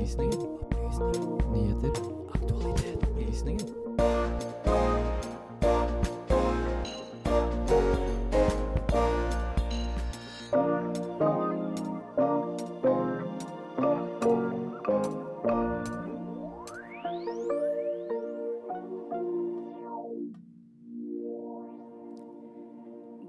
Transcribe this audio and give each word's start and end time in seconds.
Opplysningen. 0.00 0.40
Opplysninger. 0.40 1.52
Nyheter. 1.52 1.92
Aktualitet. 2.34 3.02
Opplysninger. 3.02 3.66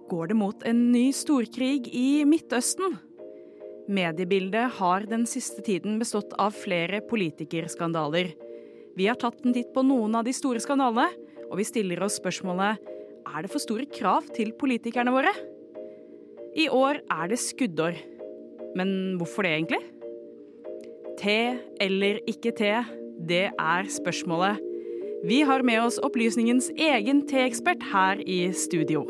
Går 0.09 0.25
det 0.25 0.35
mot 0.35 0.63
en 0.63 0.91
ny 0.91 1.11
storkrig 1.11 1.87
i 1.93 2.23
Midtøsten? 2.25 3.10
Mediebildet 3.91 4.77
har 4.77 5.03
den 5.09 5.25
siste 5.27 5.63
tiden 5.65 5.97
bestått 5.99 6.31
av 6.39 6.55
flere 6.55 7.01
politikerskandaler. 7.03 8.31
Vi 8.95 9.07
har 9.09 9.17
tatt 9.19 9.43
en 9.43 9.55
titt 9.55 9.73
på 9.75 9.83
noen 9.83 10.15
av 10.15 10.23
de 10.27 10.33
store 10.35 10.61
skandalene, 10.63 11.11
og 11.49 11.59
vi 11.59 11.67
stiller 11.67 11.99
oss 12.05 12.15
spørsmålet 12.21 12.79
er 13.27 13.43
det 13.43 13.51
for 13.51 13.63
store 13.63 13.87
krav 13.91 14.29
til 14.35 14.53
politikerne 14.55 15.11
våre. 15.11 15.33
I 16.55 16.69
år 16.71 17.01
er 17.03 17.31
det 17.31 17.39
skuddår. 17.43 17.99
Men 18.79 19.17
hvorfor 19.19 19.43
det, 19.43 19.51
egentlig? 19.57 19.81
Te 21.19 21.37
eller 21.83 22.21
ikke 22.31 22.55
te, 22.55 22.73
det 23.19 23.49
er 23.51 23.91
spørsmålet. 23.91 24.61
Vi 25.27 25.41
har 25.45 25.67
med 25.67 25.83
oss 25.83 25.99
opplysningens 26.01 26.71
egen 26.79 27.25
teekspert 27.29 27.83
her 27.91 28.23
i 28.23 28.45
studio. 28.55 29.03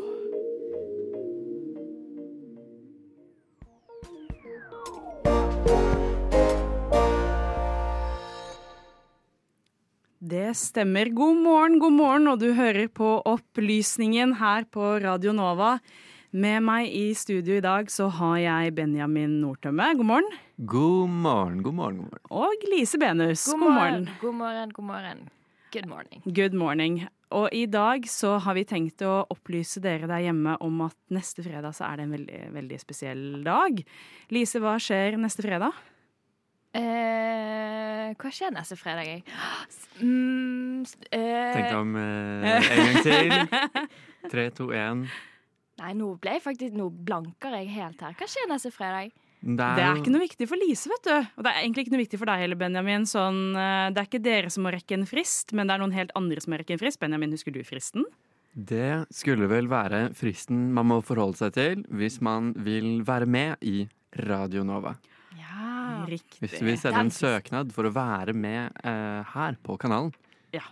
Det 10.52 10.58
stemmer. 10.60 11.08
God 11.08 11.38
morgen, 11.40 11.78
god 11.80 11.94
morgen, 11.96 12.26
og 12.28 12.40
du 12.42 12.50
hører 12.52 12.84
på 12.92 13.06
Opplysningen 13.24 14.34
her 14.36 14.66
på 14.68 14.98
Radio 15.00 15.32
Nova. 15.32 15.78
Med 16.36 16.60
meg 16.66 16.90
i 16.92 17.14
studio 17.16 17.54
i 17.56 17.62
dag 17.64 17.88
så 17.88 18.10
har 18.12 18.34
jeg 18.36 18.74
Benjamin 18.76 19.38
Nordtømme. 19.40 19.86
God 19.96 20.08
morgen. 20.10 20.28
God 20.60 21.08
morgen, 21.08 21.62
god 21.64 21.78
morgen, 21.78 22.02
god 22.02 22.10
morgen. 22.10 22.26
Og 22.36 22.66
Lise 22.68 23.00
Benus. 23.00 23.46
God 23.48 23.62
morgen. 23.62 24.04
God 24.20 24.36
morgen, 24.42 24.74
god 24.76 24.86
morgen. 24.90 25.22
Good 25.72 25.88
morning. 25.88 26.20
Good 26.28 26.58
morning. 26.64 26.98
Og 27.32 27.48
i 27.56 27.64
dag 27.64 28.04
så 28.12 28.34
har 28.44 28.58
vi 28.58 28.66
tenkt 28.68 29.00
å 29.08 29.22
opplyse 29.32 29.80
dere 29.80 30.10
der 30.10 30.26
hjemme 30.26 30.58
om 30.60 30.84
at 30.84 30.98
neste 31.16 31.46
fredag 31.46 31.72
så 31.78 31.88
er 31.88 31.96
det 31.96 32.10
en 32.10 32.12
veldig, 32.18 32.42
veldig 32.58 32.82
spesiell 32.82 33.24
dag. 33.48 33.80
Lise, 34.28 34.60
hva 34.60 34.76
skjer 34.76 35.16
neste 35.16 35.48
fredag? 35.48 35.80
Eh, 36.72 38.12
hva 38.16 38.30
skjer 38.32 38.52
neste 38.54 38.78
fredag? 38.80 39.08
jeg? 39.08 39.24
Mm, 40.02 40.82
eh, 41.12 41.52
Tenk 41.52 41.66
deg 41.68 41.74
om 41.76 41.90
eh, 42.00 42.64
en 42.72 42.86
gang 42.88 43.04
til. 43.04 43.90
Tre, 44.32 44.46
to, 44.56 44.70
én. 44.74 45.04
Nei, 45.78 45.90
nå 45.98 46.08
ble 46.22 46.38
jeg 46.38 46.42
faktisk 46.42 46.74
Nå 46.78 46.88
blanker 47.06 47.54
jeg 47.60 47.68
helt 47.76 48.00
her. 48.02 48.16
Hva 48.18 48.26
skjer 48.30 48.48
neste 48.50 48.72
fredag? 48.74 49.12
Det 49.42 49.68
Det 49.76 49.84
er 49.84 50.00
ikke 50.00 50.14
noe 50.14 50.22
viktig 50.22 50.46
for 50.48 50.58
Lise, 50.58 50.88
vet 50.90 51.06
du. 51.06 51.14
Og 51.36 51.44
det 51.44 51.52
er 51.52 51.60
egentlig 51.60 51.84
ikke 51.84 51.94
noe 51.96 52.02
viktig 52.04 52.18
for 52.20 52.30
deg 52.30 52.42
heller, 52.44 52.58
Benjamin. 52.58 53.06
Sånn, 53.10 53.40
eh, 53.58 53.86
det 53.92 54.00
er 54.02 54.08
ikke 54.08 54.22
dere 54.24 54.50
som 54.54 54.64
må 54.66 54.72
rekke 54.74 54.96
en 54.96 55.06
frist, 55.06 55.52
men 55.52 55.68
det 55.68 55.76
er 55.76 55.82
noen 55.84 55.96
helt 55.96 56.12
andre 56.18 56.42
som 56.42 56.54
må 56.54 56.60
rekke 56.62 56.76
en 56.76 56.82
frist. 56.82 57.00
Benjamin, 57.02 57.34
husker 57.36 57.54
du 57.54 57.60
fristen? 57.66 58.06
Det 58.54 59.06
skulle 59.14 59.48
vel 59.48 59.68
være 59.70 60.10
fristen 60.16 60.72
man 60.76 60.90
må 60.90 60.98
forholde 61.04 61.40
seg 61.40 61.54
til 61.56 61.86
hvis 61.88 62.18
man 62.24 62.52
vil 62.64 63.00
være 63.06 63.26
med 63.26 63.64
i 63.64 63.86
Radio 64.28 64.64
Nova. 64.66 64.96
Ja. 65.42 66.04
Riktig. 66.08 66.40
Hvis 66.42 66.58
du 66.58 66.66
vil 66.66 66.78
sende 66.80 67.02
en 67.06 67.12
søknad 67.14 67.72
for 67.74 67.88
å 67.88 67.92
være 67.94 68.34
med 68.36 68.82
eh, 68.86 69.32
her 69.34 69.58
på 69.62 69.76
kanalen. 69.80 70.12
Ja. 70.54 70.64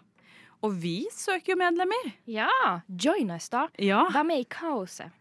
Og 0.65 0.75
vi 0.83 1.07
søker 1.15 1.55
jo 1.55 1.61
medlemmer. 1.61 2.13
ja. 2.29 2.51
Join 2.89 3.33
us, 3.35 3.49
da. 3.53 3.69
Ja. 3.81 4.05
Vær 4.13 4.27
med 4.29 4.45
i 4.45 4.49
kaoset. 4.51 5.17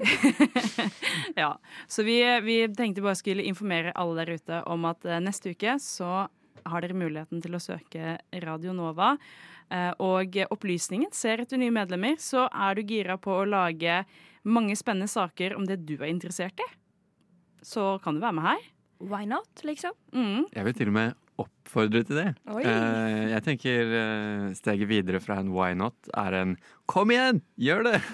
ja. 1.42 1.54
Så 1.88 2.04
vi, 2.06 2.18
vi 2.44 2.58
tenkte 2.76 3.04
bare 3.04 3.18
skulle 3.18 3.46
informere 3.48 3.94
alle 3.98 4.24
der 4.24 4.36
ute 4.40 4.60
om 4.70 4.84
at 4.88 5.04
eh, 5.08 5.22
neste 5.22 5.54
uke 5.54 5.78
så 5.82 6.26
har 6.60 6.84
dere 6.84 6.96
muligheten 6.96 7.40
til 7.42 7.56
å 7.56 7.62
søke 7.62 8.18
Radio 8.44 8.74
Nova. 8.76 9.14
Eh, 9.70 9.92
og 10.02 10.36
opplysningen 10.50 11.12
ser 11.16 11.44
etter 11.44 11.60
nye 11.60 11.74
medlemmer, 11.74 12.18
så 12.20 12.46
er 12.50 12.76
du 12.76 12.84
gira 12.84 13.16
på 13.20 13.40
å 13.40 13.48
lage 13.48 14.02
mange 14.42 14.76
spennende 14.78 15.10
saker 15.10 15.56
om 15.56 15.66
det 15.68 15.82
du 15.86 15.96
er 16.00 16.10
interessert 16.12 16.60
i. 16.60 16.68
Så 17.62 17.96
kan 18.04 18.16
du 18.16 18.22
være 18.22 18.36
med 18.36 18.46
her. 18.48 18.68
Why 19.00 19.24
not, 19.28 19.48
liksom? 19.64 19.96
Mm. 20.12 20.46
Jeg 20.52 20.64
vil 20.66 20.76
til 20.76 20.90
og 20.92 20.96
med 20.96 21.12
oppfordre 21.40 22.02
til 22.04 22.18
det. 22.18 22.26
Oi. 22.52 22.62
Eh, 22.68 23.30
jeg 23.32 23.44
tenker 23.46 23.94
eh, 24.00 24.48
steget 24.58 24.90
videre 24.90 25.20
fra 25.24 25.38
en 25.40 25.52
why 25.54 25.72
not 25.78 26.10
er 26.12 26.36
en 26.40 26.56
kom 26.90 27.12
igjen, 27.14 27.42
gjør 27.60 27.86
det! 27.90 28.00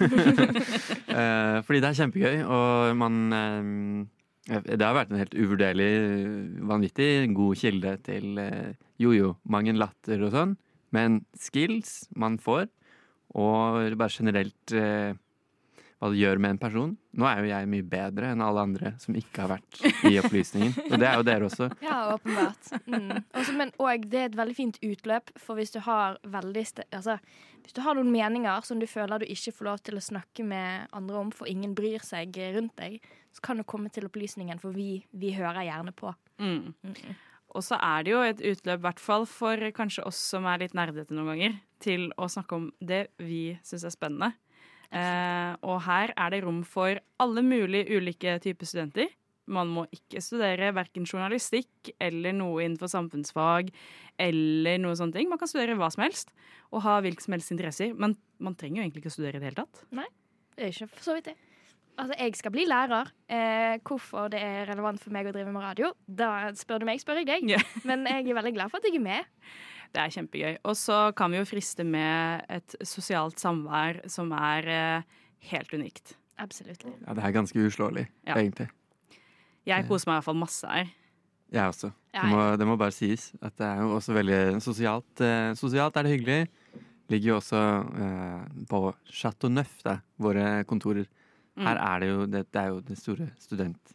Eh, 1.17 1.63
fordi 1.65 1.79
det 1.81 1.87
er 1.87 1.95
kjempegøy, 1.97 2.41
og 2.45 2.91
man 2.99 3.15
eh, 3.33 4.59
Det 4.67 4.83
har 4.83 4.93
vært 4.93 5.09
en 5.09 5.17
helt 5.17 5.33
uvurderlig, 5.33 5.87
vanvittig 6.69 7.07
god 7.33 7.57
kilde 7.57 7.93
til 8.05 8.37
eh, 8.43 8.75
jojo, 9.01 9.31
mang 9.49 9.65
en 9.71 9.79
latter 9.81 10.21
og 10.27 10.35
sånn. 10.35 10.53
Men 10.93 11.23
skills 11.33 12.03
man 12.13 12.37
får, 12.43 12.67
og 13.33 13.97
bare 13.97 14.13
generelt 14.13 14.75
eh, 14.77 15.17
hva 15.97 16.11
det 16.13 16.19
gjør 16.19 16.39
med 16.41 16.53
en 16.53 16.59
person. 16.61 16.93
Nå 17.17 17.25
er 17.25 17.41
jo 17.41 17.49
jeg 17.49 17.69
mye 17.71 17.85
bedre 17.89 18.29
enn 18.33 18.41
alle 18.45 18.63
andre 18.67 18.91
som 19.01 19.15
ikke 19.17 19.43
har 19.43 19.55
vært 19.55 19.79
i 20.05 20.19
opplysningen. 20.21 20.75
Og 20.91 20.95
det 21.01 21.07
er 21.09 21.17
jo 21.17 21.25
dere 21.25 21.47
også. 21.49 21.69
Ja, 21.87 21.97
åpenbart. 22.13 22.69
Mm. 22.85 23.23
Også, 23.33 23.55
men 23.57 23.73
òg 23.81 24.05
det 24.11 24.19
er 24.21 24.29
et 24.29 24.37
veldig 24.37 24.57
fint 24.57 24.77
utløp, 24.85 25.31
for 25.41 25.57
hvis 25.57 25.73
du 25.73 25.79
har 25.85 26.19
veldig 26.27 26.65
altså, 26.91 27.17
Hvis 27.63 27.75
du 27.77 27.81
har 27.85 27.97
noen 27.97 28.11
meninger 28.13 28.67
som 28.67 28.81
du 28.81 28.87
føler 28.87 29.23
du 29.23 29.25
ikke 29.27 29.55
får 29.57 29.69
lov 29.69 29.81
til 29.85 29.97
å 29.97 30.03
snakke 30.03 30.45
med 30.45 30.91
andre 30.95 31.23
om, 31.23 31.31
for 31.33 31.49
ingen 31.49 31.73
bryr 31.77 32.05
seg 32.05 32.37
rundt 32.55 32.77
deg, 32.77 33.01
så 33.33 33.43
kan 33.49 33.57
du 33.57 33.65
komme 33.67 33.89
til 33.93 34.05
opplysningen, 34.07 34.61
for 34.61 34.75
vi, 34.75 35.01
vi 35.11 35.33
hører 35.37 35.65
gjerne 35.65 35.93
på. 35.97 36.13
Mm. 36.37 36.73
Mm. 36.85 37.17
Og 37.57 37.63
så 37.65 37.77
er 37.81 38.05
det 38.05 38.11
jo 38.13 38.21
et 38.21 38.41
utløp, 38.43 38.79
i 38.79 38.85
hvert 38.85 39.01
fall 39.01 39.25
for 39.29 39.69
kanskje 39.75 40.05
oss 40.05 40.19
som 40.33 40.45
er 40.49 40.61
litt 40.61 40.75
nerdete 40.77 41.15
noen 41.15 41.33
ganger, 41.33 41.57
til 41.81 42.09
å 42.17 42.29
snakke 42.29 42.57
om 42.57 42.69
det 42.79 43.07
vi 43.21 43.57
syns 43.65 43.85
er 43.87 43.93
spennende. 43.93 44.35
Eh, 44.95 45.53
og 45.67 45.81
her 45.87 46.13
er 46.15 46.33
det 46.33 46.43
rom 46.45 46.61
for 46.67 46.99
alle 47.19 47.43
mulige 47.43 47.97
ulike 47.97 48.37
typer 48.43 48.69
studenter. 48.69 49.09
Man 49.47 49.69
må 49.71 49.85
ikke 49.95 50.19
studere 50.23 50.73
verken 50.75 51.05
journalistikk 51.07 51.93
eller 52.03 52.35
noe 52.35 52.65
innenfor 52.65 52.91
samfunnsfag 52.91 53.71
eller 54.19 54.79
noe 54.83 54.97
sånne 54.99 55.15
ting. 55.15 55.29
Man 55.31 55.39
kan 55.39 55.47
studere 55.47 55.77
hva 55.79 55.87
som 55.93 56.03
helst 56.03 56.33
og 56.75 56.83
ha 56.83 56.97
hvilke 57.03 57.23
som 57.23 57.35
helst 57.37 57.53
interesser. 57.55 57.93
Men 57.95 58.17
man 58.43 58.57
trenger 58.59 58.81
jo 58.81 58.87
egentlig 58.87 59.05
ikke 59.05 59.13
å 59.13 59.17
studere 59.17 59.39
i 59.39 59.43
det 59.43 59.51
hele 59.51 59.61
tatt. 59.63 59.85
Nei, 59.95 60.07
Det 60.57 60.65
er 60.65 60.73
ikke 60.73 60.89
for 60.95 61.05
så 61.05 61.15
vidt 61.15 61.31
det. 61.31 61.37
Altså, 61.97 62.13
jeg 62.19 62.35
skal 62.37 62.53
bli 62.53 62.65
lærer. 62.69 63.09
Eh, 63.33 63.77
hvorfor 63.87 64.29
det 64.29 64.41
er 64.43 64.67
relevant 64.69 65.01
for 65.01 65.13
meg 65.15 65.29
å 65.29 65.33
drive 65.33 65.53
med 65.53 65.63
radio, 65.65 65.89
da 66.05 66.51
spør 66.57 66.83
du 66.83 66.85
meg, 66.89 67.01
spør 67.01 67.23
jeg 67.23 67.29
deg. 67.29 67.47
Yeah. 67.55 67.63
Men 67.89 68.05
jeg 68.05 68.27
er 68.29 68.37
veldig 68.37 68.53
glad 68.53 68.69
for 68.73 68.77
at 68.81 68.85
jeg 68.89 68.99
er 68.99 69.05
med. 69.07 69.31
Det 69.95 70.03
er 70.03 70.13
kjempegøy. 70.13 70.59
Og 70.67 70.77
så 70.77 70.99
kan 71.17 71.33
vi 71.33 71.39
jo 71.39 71.47
friste 71.49 71.85
med 71.87 72.45
et 72.53 72.75
sosialt 72.85 73.41
samvær 73.41 74.03
som 74.11 74.29
er 74.37 74.69
eh, 74.69 75.17
helt 75.53 75.73
unikt. 75.73 76.13
Absolutt. 76.37 76.85
Ja, 76.85 77.15
det 77.17 77.23
er 77.25 77.33
ganske 77.33 77.65
uslåelig, 77.65 78.05
Ja. 78.27 78.35
egentlig. 78.37 78.69
Jeg 79.67 79.87
koser 79.89 80.07
meg 80.07 80.13
i 80.13 80.17
hvert 80.19 80.27
fall 80.29 80.37
masse 80.39 80.69
her. 80.69 80.91
Jeg 81.51 81.71
også. 81.71 81.89
Det 82.13 82.27
må, 82.29 82.41
det 82.59 82.67
må 82.67 82.75
bare 82.79 82.93
sies 82.95 83.31
at 83.41 83.55
det 83.59 83.65
er 83.67 83.81
jo 83.81 83.95
også 83.97 84.13
veldig 84.15 84.39
sosialt. 84.63 85.23
Eh, 85.23 85.53
sosialt 85.57 85.97
er 85.97 86.05
det 86.05 86.13
hyggelig. 86.13 86.39
Ligger 87.09 87.31
jo 87.33 87.37
også 87.39 87.61
eh, 88.03 88.45
på 88.69 88.81
Chateau 89.09 89.49
Neuf, 89.51 89.79
der, 89.85 90.03
våre 90.21 90.61
kontorer. 90.67 91.07
Her 91.57 91.77
Mm. 91.77 91.87
er 91.91 91.99
det 91.99 92.07
jo 92.09 92.25
det, 92.25 92.51
det 92.53 92.61
er 92.61 92.67
jo 92.73 92.81
det 92.81 92.97
store 92.97 93.29
student... 93.39 93.93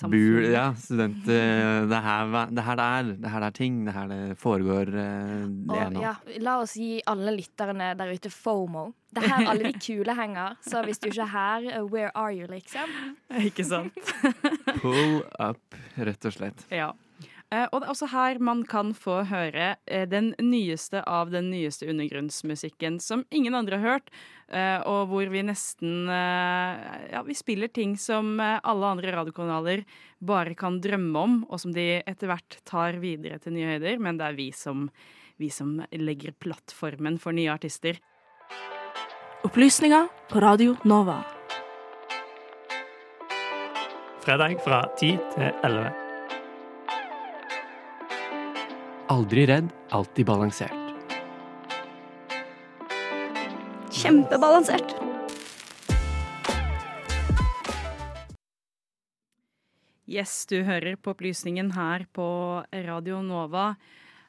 Bur, 0.00 0.40
ja, 0.46 0.70
student... 0.78 1.26
eh, 1.28 1.82
det, 1.90 1.96
er 1.96 2.04
her, 2.04 2.46
det 2.48 2.62
er 2.62 2.66
her 2.68 2.76
det 2.78 2.84
er. 2.86 3.08
Det 3.10 3.26
er 3.26 3.32
her 3.34 3.40
det 3.42 3.48
er 3.48 3.56
ting. 3.58 3.80
Det 3.84 3.90
er 3.92 3.98
her 3.98 4.08
det 4.08 4.38
foregår 4.38 4.92
eh, 4.94 5.42
det 5.50 5.80
Og, 5.96 5.98
ja, 6.00 6.14
la 6.40 6.54
oss 6.62 6.76
gi 6.78 7.02
alle 7.10 7.34
lytterne 7.36 7.90
der 7.98 8.14
ute 8.14 8.30
FOMO. 8.30 8.86
Det 9.10 9.24
er 9.24 9.34
her 9.34 9.50
alle 9.50 9.72
de 9.72 9.82
kule 9.82 10.14
henger. 10.14 10.56
Så 10.62 10.84
hvis 10.86 11.02
du 11.02 11.10
ikke 11.10 11.26
er 11.26 11.34
her, 11.34 11.68
uh, 11.82 11.90
where 11.90 12.10
are 12.14 12.32
you, 12.32 12.46
liksom? 12.48 12.88
Ikke 13.50 13.66
sant? 13.66 13.98
Pull 14.80 15.20
up, 15.42 15.80
rett 15.98 16.30
og 16.30 16.38
slett. 16.38 16.64
Ja. 16.70 16.92
Eh, 17.50 17.66
og 17.72 17.80
det 17.82 17.88
er 17.88 17.90
også 17.90 18.06
her 18.12 18.38
man 18.38 18.60
kan 18.62 18.92
få 18.94 19.24
høre 19.26 19.72
eh, 19.90 20.04
den 20.06 20.30
nyeste 20.38 21.02
av 21.02 21.32
den 21.34 21.48
nyeste 21.50 21.88
undergrunnsmusikken 21.90 23.00
som 23.02 23.24
ingen 23.34 23.56
andre 23.58 23.80
har 23.80 23.96
hørt, 23.96 24.12
eh, 24.14 24.39
og 24.82 25.06
hvor 25.10 25.30
vi 25.30 25.44
nesten 25.46 26.08
eh, 26.10 26.80
Ja, 27.12 27.22
vi 27.26 27.36
spiller 27.38 27.70
ting 27.70 27.96
som 28.00 28.34
eh, 28.42 28.58
alle 28.66 28.92
andre 28.96 29.12
radiokanaler 29.14 29.84
bare 30.18 30.56
kan 30.58 30.80
drømme 30.82 31.22
om, 31.22 31.36
og 31.48 31.62
som 31.62 31.74
de 31.74 32.02
etter 32.02 32.30
hvert 32.30 32.58
tar 32.66 32.98
videre 33.02 33.38
til 33.38 33.54
nye 33.54 33.76
høyder, 33.76 34.00
men 34.02 34.18
det 34.18 34.26
er 34.26 34.38
vi 34.38 34.50
som, 34.56 34.88
vi 35.38 35.52
som 35.54 35.78
legger 35.94 36.34
plattformen 36.34 37.20
for 37.22 37.36
nye 37.36 37.52
artister. 37.52 38.00
Opplysninger 39.46 40.10
på 40.28 40.42
Radio 40.42 40.74
Nova. 40.84 41.22
Fredag 44.20 44.58
fra 44.66 44.82
10 44.98 45.16
til 45.32 45.48
11. 45.64 45.88
Aldri 49.10 49.46
redd, 49.48 49.72
alltid 49.96 50.28
balansert. 50.28 50.79
Kjempebalansert. 54.00 54.94
Yes, 60.08 60.46
du 60.48 60.62
hører 60.64 60.96
på 60.96 61.12
opplysningen 61.12 61.74
her 61.76 62.06
på 62.16 62.28
Radio 62.86 63.18
Nova. 63.20 63.74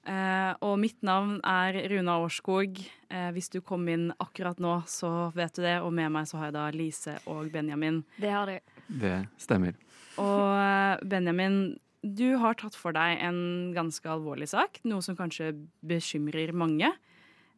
Eh, 0.04 0.52
og 0.60 0.76
mitt 0.82 1.00
navn 1.08 1.38
er 1.48 1.78
Runa 1.88 2.18
Årskog. 2.20 2.82
Eh, 2.84 3.30
hvis 3.32 3.48
du 3.54 3.62
kom 3.64 3.88
inn 3.88 4.10
akkurat 4.20 4.60
nå, 4.60 4.74
så 4.92 5.30
vet 5.38 5.56
du 5.56 5.64
det. 5.64 5.78
Og 5.86 5.96
med 5.96 6.12
meg 6.18 6.28
så 6.28 6.42
har 6.42 6.50
jeg 6.50 6.58
da 6.58 6.66
Lise 6.76 7.16
og 7.32 7.48
Benjamin. 7.54 8.02
Det 8.20 8.34
har 8.34 8.52
du. 8.52 8.76
Det 9.06 9.14
stemmer. 9.40 9.80
Og 10.20 10.50
eh, 10.58 11.06
Benjamin, 11.16 11.62
du 12.04 12.28
har 12.44 12.60
tatt 12.60 12.76
for 12.76 12.92
deg 12.98 13.24
en 13.24 13.72
ganske 13.78 14.12
alvorlig 14.18 14.52
sak. 14.52 14.84
Noe 14.84 15.00
som 15.06 15.16
kanskje 15.16 15.54
bekymrer 15.80 16.52
mange. 16.52 16.92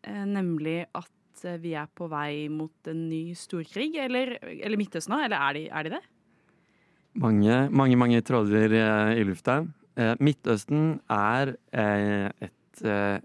Eh, 0.06 0.24
nemlig 0.30 0.83
at 0.94 1.10
vi 1.62 1.75
er 1.78 1.90
på 1.95 2.07
vei 2.12 2.48
mot 2.51 2.90
en 2.92 3.06
ny 3.10 3.36
storkrig. 3.38 3.92
Eller, 4.01 4.38
eller 4.42 4.80
Midtøsten, 4.80 5.16
Eller 5.19 5.38
er 5.38 5.57
de, 5.57 5.63
er 5.69 5.88
de 5.88 5.95
det? 5.98 6.04
Mange, 7.22 7.57
mange, 7.69 7.98
mange 8.00 8.22
tråder 8.25 8.74
eh, 8.74 9.22
i 9.22 9.25
lufta. 9.28 9.62
Eh, 9.95 10.16
Midtøsten 10.24 10.98
er 11.13 11.56
eh, 11.69 12.30
et 12.42 12.86
eh, 12.90 13.19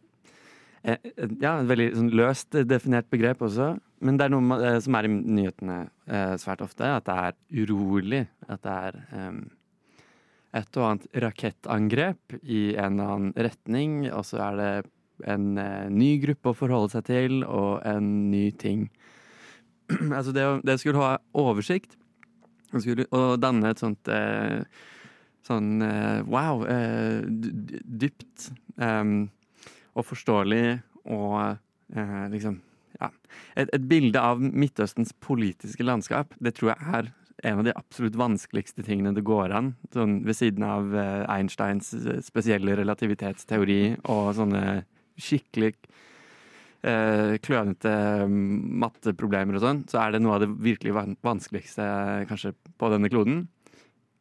eh, 0.85 1.13
ja, 1.41 1.55
et 1.55 1.71
veldig 1.71 1.93
sånn 1.97 2.11
løst 2.13 2.59
definert 2.69 3.09
begrep 3.13 3.47
også. 3.47 3.77
Men 4.05 4.19
det 4.19 4.27
er 4.27 4.35
noe 4.35 4.59
eh, 4.61 4.77
som 4.85 4.99
er 4.99 5.09
i 5.09 5.13
nyhetene 5.15 5.79
eh, 6.07 6.35
svært 6.41 6.67
ofte, 6.67 6.91
at 6.99 7.09
det 7.09 7.17
er 7.31 7.65
urolig. 7.65 8.27
At 8.49 8.63
det 8.67 8.77
er 8.91 9.01
um, 9.17 9.41
et 10.59 10.79
og 10.79 10.87
annet 10.91 11.09
rakettangrep 11.25 12.39
i 12.43 12.63
en 12.77 13.01
eller 13.01 13.17
annen 13.17 13.35
retning, 13.49 13.99
og 14.13 14.25
så 14.29 14.41
er 14.51 14.61
det 14.61 14.71
en 15.27 15.59
eh, 15.59 15.89
ny 15.91 16.19
gruppe 16.23 16.53
å 16.53 16.57
forholde 16.57 16.93
seg 16.95 17.07
til, 17.09 17.41
og 17.45 17.81
en 17.89 18.31
ny 18.31 18.51
ting. 18.61 18.89
altså 20.17 20.33
det, 20.37 20.45
det 20.69 20.79
skulle 20.83 21.01
ha 21.03 21.17
oversikt 21.39 21.97
og 22.75 22.83
skulle, 22.85 23.07
og 23.17 23.39
danne 23.41 23.71
et 23.73 23.81
sånt 23.81 24.09
eh, 24.13 24.63
Sånn 25.49 25.79
eh, 25.81 26.19
wow, 26.29 26.61
eh, 26.69 27.23
dy- 27.25 27.53
dy- 27.71 27.79
dypt 28.03 28.51
em, 28.85 29.31
og 29.97 30.05
forståelig 30.05 30.81
og 31.09 31.39
eh, 31.97 32.27
liksom 32.35 32.59
Ja. 33.01 33.09
Et, 33.57 33.71
et 33.73 33.85
bilde 33.89 34.21
av 34.21 34.43
Midtøstens 34.43 35.15
politiske 35.25 35.87
landskap, 35.87 36.35
det 36.43 36.53
tror 36.59 36.75
jeg 36.75 36.93
er 36.99 37.09
en 37.49 37.61
av 37.63 37.65
de 37.69 37.73
absolutt 37.79 38.17
vanskeligste 38.19 38.83
tingene 38.85 39.13
det 39.17 39.23
går 39.25 39.55
an. 39.55 39.71
Sånn 39.95 40.19
ved 40.27 40.37
siden 40.37 40.67
av 40.67 40.93
eh, 40.93 41.23
Einsteins 41.31 41.95
spesielle 42.27 42.75
relativitetsteori 42.77 43.81
og 44.11 44.33
sånne 44.37 44.65
skikkelig 45.19 45.75
eh, 46.87 47.37
klønete 47.45 47.95
mm, 48.31 48.49
matteproblemer 48.83 49.59
og 49.59 49.65
sånn, 49.65 49.85
så 49.91 50.03
er 50.03 50.15
det 50.15 50.23
noe 50.25 50.37
av 50.39 50.45
det 50.45 50.51
virkelig 50.65 50.95
vanskeligste 51.27 51.87
kanskje 52.31 52.55
på 52.79 52.93
denne 52.95 53.11
kloden. 53.13 53.47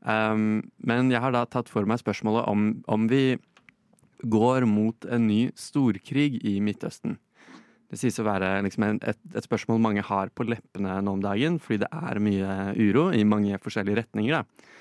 Um, 0.08 0.62
men 0.88 1.12
jeg 1.12 1.20
har 1.24 1.34
da 1.36 1.44
tatt 1.50 1.70
for 1.72 1.88
meg 1.90 2.00
spørsmålet 2.00 2.46
om, 2.48 2.68
om 2.88 3.08
vi 3.12 3.38
går 4.24 4.66
mot 4.70 5.08
en 5.12 5.26
ny 5.30 5.48
storkrig 5.58 6.40
i 6.48 6.58
Midtøsten. 6.64 7.18
Det 7.88 8.00
sies 8.00 8.18
å 8.20 8.26
være 8.28 8.50
liksom 8.66 8.84
et, 8.88 9.20
et 9.32 9.46
spørsmål 9.46 9.80
mange 9.84 10.04
har 10.04 10.32
på 10.36 10.46
leppene 10.48 10.98
nå 11.04 11.18
om 11.18 11.22
dagen, 11.24 11.60
fordi 11.64 11.86
det 11.86 11.92
er 11.96 12.20
mye 12.24 12.56
uro 12.76 13.08
i 13.16 13.24
mange 13.28 13.60
forskjellige 13.64 14.02
retninger. 14.02 14.42
Da. 14.42 14.74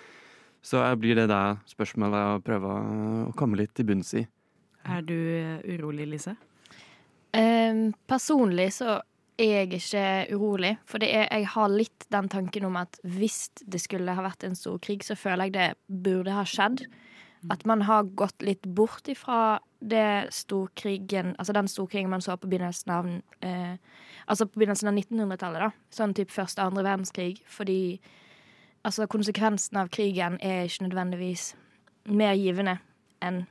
Så 0.66 0.82
blir 0.98 1.18
det 1.18 1.28
da 1.30 1.58
spørsmålet 1.70 2.32
å 2.32 2.40
prøve 2.42 2.72
å, 2.72 2.80
å 3.28 3.34
komme 3.38 3.60
litt 3.60 3.76
til 3.78 3.86
bunns 3.86 4.10
i. 4.18 4.24
Er 4.86 5.02
du 5.02 5.16
eh, 5.16 5.58
urolig, 5.74 6.06
Lise? 6.08 6.36
Um, 7.36 7.90
personlig 8.08 8.70
så 8.78 9.00
er 9.36 9.50
jeg 9.66 9.80
ikke 9.80 10.04
urolig, 10.32 10.76
for 10.88 11.02
det 11.02 11.10
er, 11.12 11.26
jeg 11.28 11.48
har 11.52 11.72
litt 11.72 12.06
den 12.12 12.28
tanken 12.32 12.64
om 12.68 12.78
at 12.80 12.96
hvis 13.04 13.50
det 13.68 13.82
skulle 13.82 14.14
ha 14.16 14.24
vært 14.24 14.46
en 14.46 14.56
stor 14.56 14.78
krig, 14.80 15.04
så 15.04 15.18
føler 15.18 15.50
jeg 15.50 15.56
det 15.56 16.02
burde 16.06 16.32
ha 16.32 16.46
skjedd. 16.48 16.86
At 17.52 17.66
man 17.68 17.84
har 17.86 18.08
gått 18.16 18.42
litt 18.42 18.64
bort 18.64 19.06
ifra 19.12 19.58
det 19.78 20.32
storkrigen 20.34 21.34
Altså 21.38 21.52
den 21.52 21.68
storkrigen 21.68 22.08
man 22.10 22.22
så 22.24 22.34
på 22.40 22.48
begynnelsen 22.48 22.90
av 22.90 23.10
eh, 23.44 23.76
Altså 24.26 24.46
på 24.48 24.58
begynnelsen 24.58 24.88
av 24.88 24.96
1900-tallet, 24.96 25.66
da. 25.66 25.68
Sånn 25.92 26.14
type 26.16 26.32
første 26.32 26.64
og 26.64 26.72
andre 26.72 26.86
verdenskrig. 26.88 27.42
Fordi 27.46 28.00
altså 28.88 29.06
konsekvensen 29.06 29.78
av 29.78 29.92
krigen 29.94 30.40
er 30.42 30.64
ikke 30.66 30.88
nødvendigvis 30.88 31.52
mer 32.10 32.34
givende 32.40 32.78
enn 33.22 33.44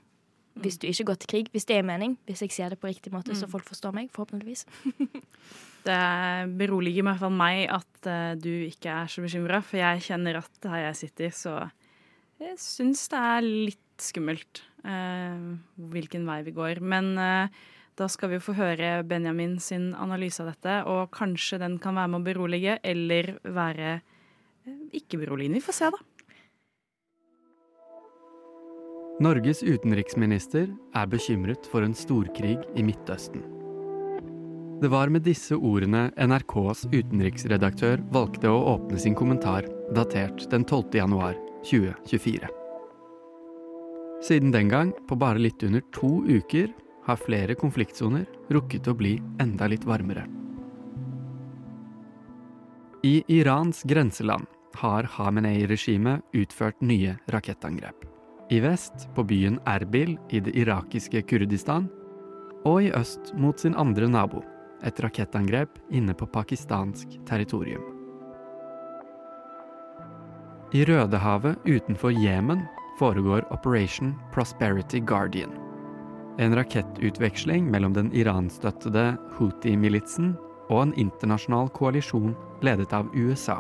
hvis 0.64 0.78
du 0.80 0.88
ikke 0.88 1.10
går 1.12 1.18
til 1.22 1.32
krig. 1.32 1.50
Hvis 1.52 1.68
det 1.68 1.78
er 1.78 1.88
mening. 1.88 2.18
Hvis 2.28 2.42
jeg 2.46 2.54
sier 2.56 2.72
det 2.72 2.80
på 2.80 2.88
riktig 2.88 3.12
måte, 3.14 3.36
så 3.36 3.48
folk 3.52 3.68
forstår 3.68 3.96
meg. 3.96 4.12
Forhåpentligvis. 4.16 4.66
Det 5.86 5.96
beroliger 6.58 7.04
i 7.04 7.06
hvert 7.06 7.22
fall 7.22 7.34
meg 7.38 7.68
at 7.70 8.08
eh, 8.10 8.32
du 8.42 8.50
ikke 8.66 8.90
er 8.90 9.12
så 9.12 9.22
bekymra, 9.22 9.60
for 9.62 9.78
jeg 9.78 10.02
kjenner 10.08 10.40
at 10.40 10.66
her 10.72 10.88
jeg 10.88 10.96
sitter, 10.98 11.36
så 11.38 11.52
jeg 12.42 12.56
syns 12.58 13.04
det 13.14 13.20
er 13.22 13.46
litt 13.46 14.02
skummelt 14.02 14.64
eh, 14.82 15.46
hvilken 15.94 16.26
vei 16.26 16.40
vi 16.48 16.56
går. 16.56 16.82
Men 16.82 17.12
eh, 17.22 17.62
da 17.96 18.08
skal 18.12 18.34
vi 18.34 18.42
få 18.44 18.56
høre 18.58 18.98
Benjamin 19.08 19.60
sin 19.64 19.92
analyse 19.94 20.42
av 20.44 20.52
dette, 20.52 20.82
og 20.90 21.14
kanskje 21.16 21.62
den 21.62 21.78
kan 21.84 21.96
være 22.00 22.12
med 22.16 22.24
å 22.24 22.28
berolige, 22.32 22.80
eller 22.82 23.36
være 23.46 23.94
eh, 23.94 24.82
ikke 25.00 25.22
beroligende. 25.22 25.62
Vi 25.62 25.68
får 25.70 25.80
se, 25.84 25.94
da. 25.94 26.02
Norges 29.16 29.62
utenriksminister 29.64 30.66
er 30.92 31.06
bekymret 31.08 31.64
for 31.72 31.86
en 31.86 31.94
storkrig 31.96 32.58
i 32.76 32.84
Midtøsten. 32.84 33.46
Det 34.82 34.90
var 34.92 35.08
med 35.08 35.24
disse 35.24 35.56
ordene 35.56 36.10
NRKs 36.20 36.82
utenriksredaktør 36.92 38.02
valgte 38.12 38.50
å 38.52 38.58
åpne 38.74 39.00
sin 39.00 39.14
kommentar, 39.16 39.70
datert 39.96 40.44
den 40.52 40.66
12. 40.68 40.98
januar 41.00 41.38
2024. 41.64 42.50
Siden 44.28 44.52
den 44.52 44.68
gang, 44.74 44.92
på 45.08 45.16
bare 45.16 45.40
litt 45.40 45.64
under 45.64 45.86
to 45.96 46.10
uker, 46.28 46.74
har 47.08 47.22
flere 47.22 47.56
konfliktsoner 47.56 48.26
rukket 48.52 48.90
å 48.92 48.98
bli 49.00 49.14
enda 49.40 49.70
litt 49.72 49.86
varmere. 49.88 50.26
I 53.08 53.22
Irans 53.32 53.86
grenseland 53.88 54.52
har 54.76 55.08
Hamenei-regimet 55.16 56.36
utført 56.36 56.84
nye 56.84 57.16
rakettangrep. 57.32 58.04
I 58.50 58.60
vest 58.62 59.08
på 59.16 59.24
byen 59.26 59.56
Erbil 59.66 60.18
i 60.30 60.40
det 60.40 60.52
irakiske 60.54 61.24
Kurdistan, 61.26 61.88
og 62.66 62.84
i 62.84 62.92
øst 62.94 63.32
mot 63.42 63.58
sin 63.60 63.74
andre 63.74 64.06
nabo, 64.10 64.44
et 64.86 65.00
rakettangrep 65.02 65.80
inne 65.90 66.14
på 66.14 66.28
pakistansk 66.30 67.16
territorium. 67.26 67.82
I 70.74 70.84
Rødehavet 70.86 71.58
utenfor 71.66 72.14
Jemen 72.14 72.62
foregår 73.00 73.48
Operation 73.52 74.14
Prosperity 74.34 75.00
Guardian. 75.00 75.50
En 76.38 76.54
rakettutveksling 76.56 77.72
mellom 77.72 77.94
den 77.94 78.12
iranstøttede 78.14 79.16
Houthi-militsen 79.38 80.36
og 80.70 80.82
en 80.84 80.94
internasjonal 81.00 81.72
koalisjon 81.74 82.36
ledet 82.62 82.94
av 82.94 83.10
USA. 83.16 83.58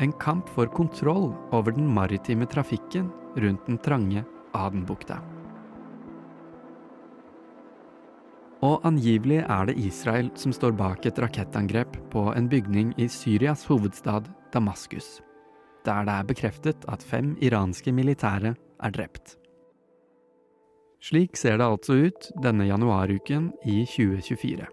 En 0.00 0.12
kamp 0.12 0.48
for 0.48 0.66
kontroll 0.66 1.34
over 1.52 1.76
den 1.76 1.90
maritime 1.92 2.46
trafikken 2.46 3.10
rundt 3.36 3.66
den 3.66 3.78
trange 3.78 4.24
Adenbukta. 4.54 5.20
Og 8.64 8.80
angivelig 8.86 9.42
er 9.42 9.68
det 9.68 9.76
Israel 9.82 10.30
som 10.40 10.54
står 10.54 10.72
bak 10.78 11.04
et 11.06 11.18
rakettangrep 11.20 11.98
på 12.12 12.30
en 12.32 12.48
bygning 12.48 12.94
i 12.96 13.08
Syrias 13.12 13.66
hovedstad 13.68 14.30
Damaskus, 14.54 15.20
der 15.84 16.06
det 16.06 16.14
er 16.14 16.28
bekreftet 16.30 16.86
at 16.88 17.04
fem 17.04 17.34
iranske 17.44 17.92
militære 17.92 18.54
er 18.54 18.94
drept. 18.94 19.36
Slik 21.04 21.36
ser 21.36 21.58
det 21.60 21.68
altså 21.68 21.98
ut 22.06 22.30
denne 22.40 22.64
januaruken 22.64 23.50
i 23.68 23.82
2024. 23.84 24.64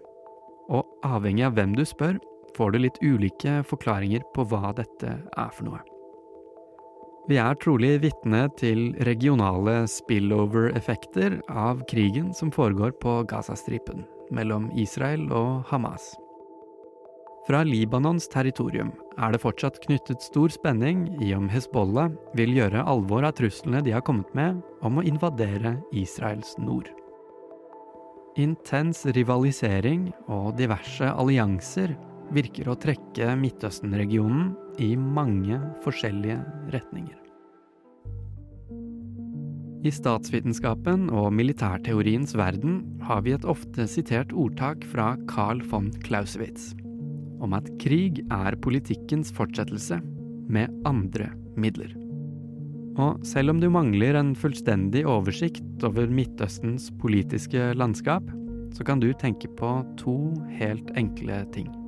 Og 0.72 0.88
avhengig 1.04 1.44
av 1.44 1.58
hvem 1.58 1.76
du 1.76 1.84
spør, 1.84 2.16
får 2.56 2.72
du 2.72 2.78
litt 2.80 3.00
ulike 3.04 3.60
forklaringer 3.68 4.24
på 4.32 4.46
hva 4.48 4.72
dette 4.76 5.18
er 5.20 5.52
for 5.52 5.68
noe. 5.68 5.91
Vi 7.30 7.36
er 7.38 7.54
trolig 7.62 8.00
vitne 8.02 8.48
til 8.58 8.96
regionale 9.06 9.84
spillover-effekter 9.86 11.36
av 11.46 11.84
krigen 11.86 12.32
som 12.34 12.50
foregår 12.50 12.96
på 12.98 13.20
Gazastripen, 13.30 14.02
mellom 14.34 14.66
Israel 14.74 15.28
og 15.30 15.62
Hamas. 15.70 16.16
Fra 17.46 17.62
Libanons 17.66 18.26
territorium 18.30 18.90
er 19.14 19.34
det 19.34 19.42
fortsatt 19.42 19.78
knyttet 19.86 20.22
stor 20.22 20.50
spenning 20.50 21.04
i 21.22 21.30
om 21.34 21.46
Hezbollah 21.50 22.10
vil 22.38 22.54
gjøre 22.58 22.82
alvor 22.90 23.26
av 23.26 23.36
truslene 23.38 23.84
de 23.86 23.94
har 23.94 24.02
kommet 24.06 24.30
med 24.34 24.58
om 24.82 24.98
å 24.98 25.06
invadere 25.06 25.76
Israels 25.94 26.56
nord. 26.58 26.90
Intens 28.38 29.04
rivalisering 29.14 30.08
og 30.26 30.56
diverse 30.58 31.06
allianser 31.06 31.94
virker 32.32 32.70
å 32.70 32.78
trekke 32.80 33.34
Midtøsten-regionen 33.38 34.52
i 34.82 34.94
mange 34.96 35.58
forskjellige 35.84 36.40
retninger. 36.74 37.18
I 39.82 39.90
statsvitenskapen 39.90 41.08
og 41.10 41.32
militærteoriens 41.34 42.36
verden 42.38 42.84
har 43.02 43.24
vi 43.26 43.34
et 43.34 43.46
ofte 43.48 43.88
sitert 43.90 44.30
ordtak 44.30 44.86
fra 44.92 45.16
Carl 45.30 45.62
von 45.72 45.90
Clausewitz 46.06 46.70
om 47.42 47.56
at 47.58 47.66
krig 47.82 48.20
er 48.30 48.54
politikkens 48.62 49.32
fortsettelse 49.34 49.98
med 50.52 50.70
andre 50.86 51.32
midler. 51.58 51.90
Og 53.00 53.24
selv 53.26 53.54
om 53.54 53.58
du 53.58 53.66
mangler 53.72 54.14
en 54.20 54.34
fullstendig 54.38 55.02
oversikt 55.08 55.82
over 55.82 56.06
Midtøstens 56.06 56.92
politiske 57.02 57.72
landskap, 57.74 58.22
så 58.72 58.86
kan 58.86 59.02
du 59.02 59.10
tenke 59.18 59.50
på 59.58 59.74
to 59.98 60.16
helt 60.60 60.94
enkle 60.94 61.42
ting. 61.56 61.81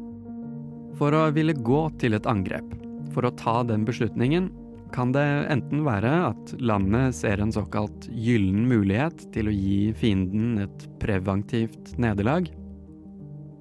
For 0.98 1.14
å 1.16 1.26
ville 1.34 1.56
gå 1.56 1.86
til 2.02 2.14
et 2.14 2.26
angrep, 2.30 2.66
for 3.14 3.26
å 3.26 3.34
ta 3.38 3.62
den 3.66 3.86
beslutningen, 3.86 4.50
kan 4.94 5.10
det 5.14 5.24
enten 5.50 5.82
være 5.86 6.10
at 6.28 6.52
landet 6.62 7.16
ser 7.18 7.40
en 7.42 7.52
såkalt 7.54 8.06
gyllen 8.14 8.68
mulighet 8.70 9.24
til 9.34 9.50
å 9.50 9.54
gi 9.54 9.78
fienden 9.98 10.60
et 10.62 10.86
preventivt 11.02 11.96
nederlag, 11.98 12.46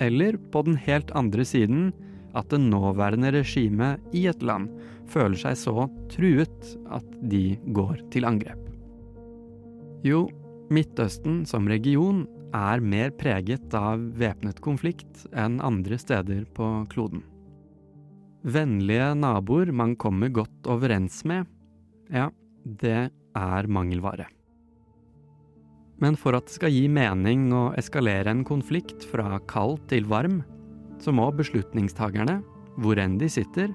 eller 0.04 0.38
på 0.54 0.62
den 0.68 0.78
helt 0.86 1.10
andre 1.18 1.46
siden 1.48 1.90
at 2.38 2.50
det 2.54 2.62
nåværende 2.62 3.32
regimet 3.34 4.14
i 4.14 4.28
et 4.30 4.46
land 4.46 4.70
føler 5.10 5.38
seg 5.40 5.58
så 5.58 5.88
truet 6.14 6.70
at 6.94 7.18
de 7.30 7.56
går 7.74 8.02
til 8.14 8.30
angrep. 8.30 8.60
Jo, 10.06 10.28
Midtøsten 10.74 11.44
som 11.46 11.68
region 11.70 12.24
er 12.54 12.84
mer 12.86 13.12
preget 13.18 13.74
av 13.78 14.02
væpnet 14.18 14.62
konflikt 14.64 15.26
enn 15.34 15.60
andre 15.64 15.98
steder 16.00 16.46
på 16.56 16.68
kloden. 16.92 17.24
Vennlige 18.44 19.14
naboer 19.16 19.72
man 19.72 19.96
kommer 19.96 20.30
godt 20.30 20.68
overens 20.70 21.24
med, 21.26 21.48
ja, 22.12 22.30
det 22.64 23.10
er 23.10 23.70
mangelvare. 23.72 24.28
Men 26.04 26.18
for 26.20 26.36
at 26.36 26.50
det 26.50 26.58
skal 26.58 26.74
gi 26.74 26.88
mening 26.92 27.48
å 27.56 27.70
eskalere 27.80 28.34
en 28.34 28.44
konflikt 28.44 29.06
fra 29.08 29.40
kald 29.48 29.80
til 29.88 30.06
varm, 30.12 30.42
så 31.00 31.14
må 31.16 31.30
beslutningstagerne, 31.36 32.42
hvor 32.84 33.00
enn 33.00 33.16
de 33.22 33.30
sitter, 33.32 33.72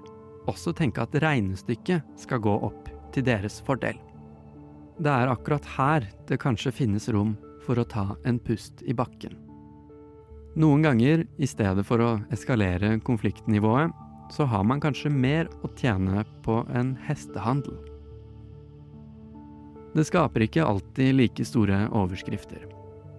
også 0.48 0.74
tenke 0.76 1.02
at 1.02 1.16
regnestykket 1.22 2.20
skal 2.20 2.42
gå 2.44 2.54
opp 2.68 2.88
til 3.14 3.24
deres 3.24 3.58
fordel. 3.64 3.96
Det 4.98 5.12
er 5.12 5.30
akkurat 5.30 5.64
her 5.76 6.08
det 6.28 6.40
kanskje 6.42 6.74
finnes 6.74 7.08
rom 7.14 7.36
for 7.68 7.78
å 7.78 7.84
ta 7.84 8.06
en 8.24 8.40
pust 8.40 8.80
i 8.88 8.96
bakken. 8.96 9.36
Noen 10.58 10.82
ganger, 10.82 11.26
i 11.36 11.46
stedet 11.46 11.84
for 11.86 12.00
å 12.02 12.14
eskalere 12.34 12.96
konfliktnivået, 13.04 13.92
så 14.32 14.46
har 14.48 14.64
man 14.64 14.80
kanskje 14.80 15.12
mer 15.12 15.48
å 15.64 15.70
tjene 15.76 16.24
på 16.44 16.62
en 16.74 16.94
hestehandel. 17.04 17.76
Det 19.94 20.04
skaper 20.08 20.44
ikke 20.44 20.66
alltid 20.66 21.14
like 21.16 21.46
store 21.48 21.84
overskrifter, 21.96 22.64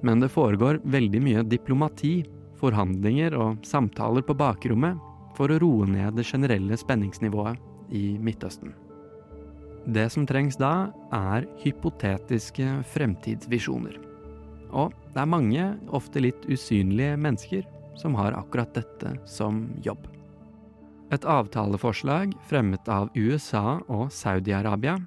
men 0.06 0.22
det 0.22 0.32
foregår 0.34 0.82
veldig 0.84 1.22
mye 1.24 1.46
diplomati 1.48 2.22
forhandlinger 2.60 3.38
og 3.40 3.64
samtaler 3.68 4.26
på 4.26 4.36
bakrommet 4.38 5.00
for 5.38 5.52
å 5.52 5.62
roe 5.62 5.88
ned 5.88 6.20
det 6.20 6.28
generelle 6.28 6.78
spenningsnivået 6.78 7.96
i 7.96 8.04
Midtøsten. 8.20 8.76
Det 9.90 10.10
som 10.12 10.28
trengs 10.28 10.60
da, 10.60 10.92
er 11.16 11.48
hypotetiske 11.64 12.82
fremtidsvisjoner. 12.92 14.09
Og 14.70 14.94
det 15.14 15.22
er 15.22 15.30
mange, 15.30 15.66
ofte 15.96 16.22
litt 16.22 16.46
usynlige 16.50 17.18
mennesker, 17.20 17.66
som 18.00 18.16
har 18.16 18.38
akkurat 18.38 18.72
dette 18.78 19.16
som 19.28 19.66
jobb. 19.84 20.06
Et 21.10 21.26
avtaleforslag 21.26 22.36
fremmet 22.48 22.90
av 22.92 23.10
USA 23.18 23.80
og 23.90 24.12
Saudi-Arabia 24.14 25.00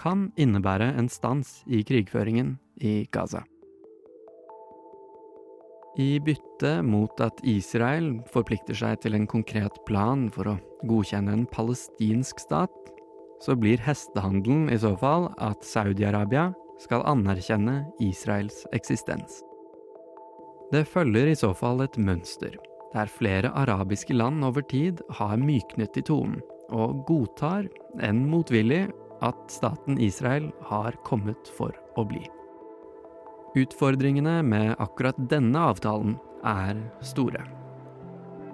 kan 0.00 0.28
innebære 0.40 0.92
en 1.00 1.08
stans 1.12 1.60
i 1.66 1.80
krigføringen 1.84 2.58
i 2.80 3.06
Gaza. 3.12 3.42
I 5.98 6.20
bytte 6.22 6.78
mot 6.86 7.20
at 7.24 7.40
Israel 7.42 8.12
forplikter 8.30 8.76
seg 8.78 9.00
til 9.02 9.16
en 9.16 9.26
konkret 9.28 9.80
plan 9.88 10.28
for 10.32 10.52
å 10.52 10.58
godkjenne 10.86 11.34
en 11.34 11.48
palestinsk 11.50 12.40
stat, 12.44 12.72
så 13.40 13.56
blir 13.56 13.80
hestehandelen 13.82 14.68
i 14.70 14.78
så 14.78 14.92
fall 15.00 15.30
at 15.42 15.64
Saudi-Arabia 15.66 16.50
skal 16.80 17.04
anerkjenne 17.08 17.84
Israels 18.02 18.64
eksistens. 18.76 19.42
Det 20.70 20.86
følger 20.88 21.30
i 21.30 21.38
så 21.38 21.52
fall 21.56 21.82
et 21.84 21.98
mønster, 21.98 22.54
der 22.94 23.10
flere 23.10 23.50
arabiske 23.58 24.14
land 24.14 24.44
over 24.46 24.64
tid 24.70 25.02
har 25.18 25.38
myknet 25.38 25.98
i 25.98 26.04
tonen 26.06 26.40
og 26.70 27.02
godtar, 27.08 27.66
enn 27.98 28.26
motvillig, 28.30 28.84
at 29.20 29.40
staten 29.52 29.98
Israel 30.00 30.46
har 30.70 30.94
kommet 31.04 31.50
for 31.58 31.74
å 31.98 32.06
bli. 32.08 32.22
Utfordringene 33.58 34.38
med 34.46 34.76
akkurat 34.78 35.18
denne 35.28 35.66
avtalen 35.72 36.14
er 36.46 36.78
store. 37.04 37.42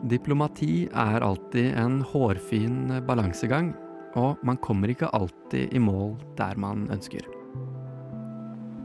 Diplomati 0.09 0.89
er 0.89 1.25
alltid 1.25 1.77
en 1.77 2.01
hårfin 2.11 2.97
balansegang, 3.07 3.75
og 4.17 4.41
man 4.43 4.59
kommer 4.65 4.91
ikke 4.93 5.13
alltid 5.13 5.77
i 5.77 5.83
mål 5.83 6.17
der 6.41 6.57
man 6.61 6.89
ønsker. 6.93 7.36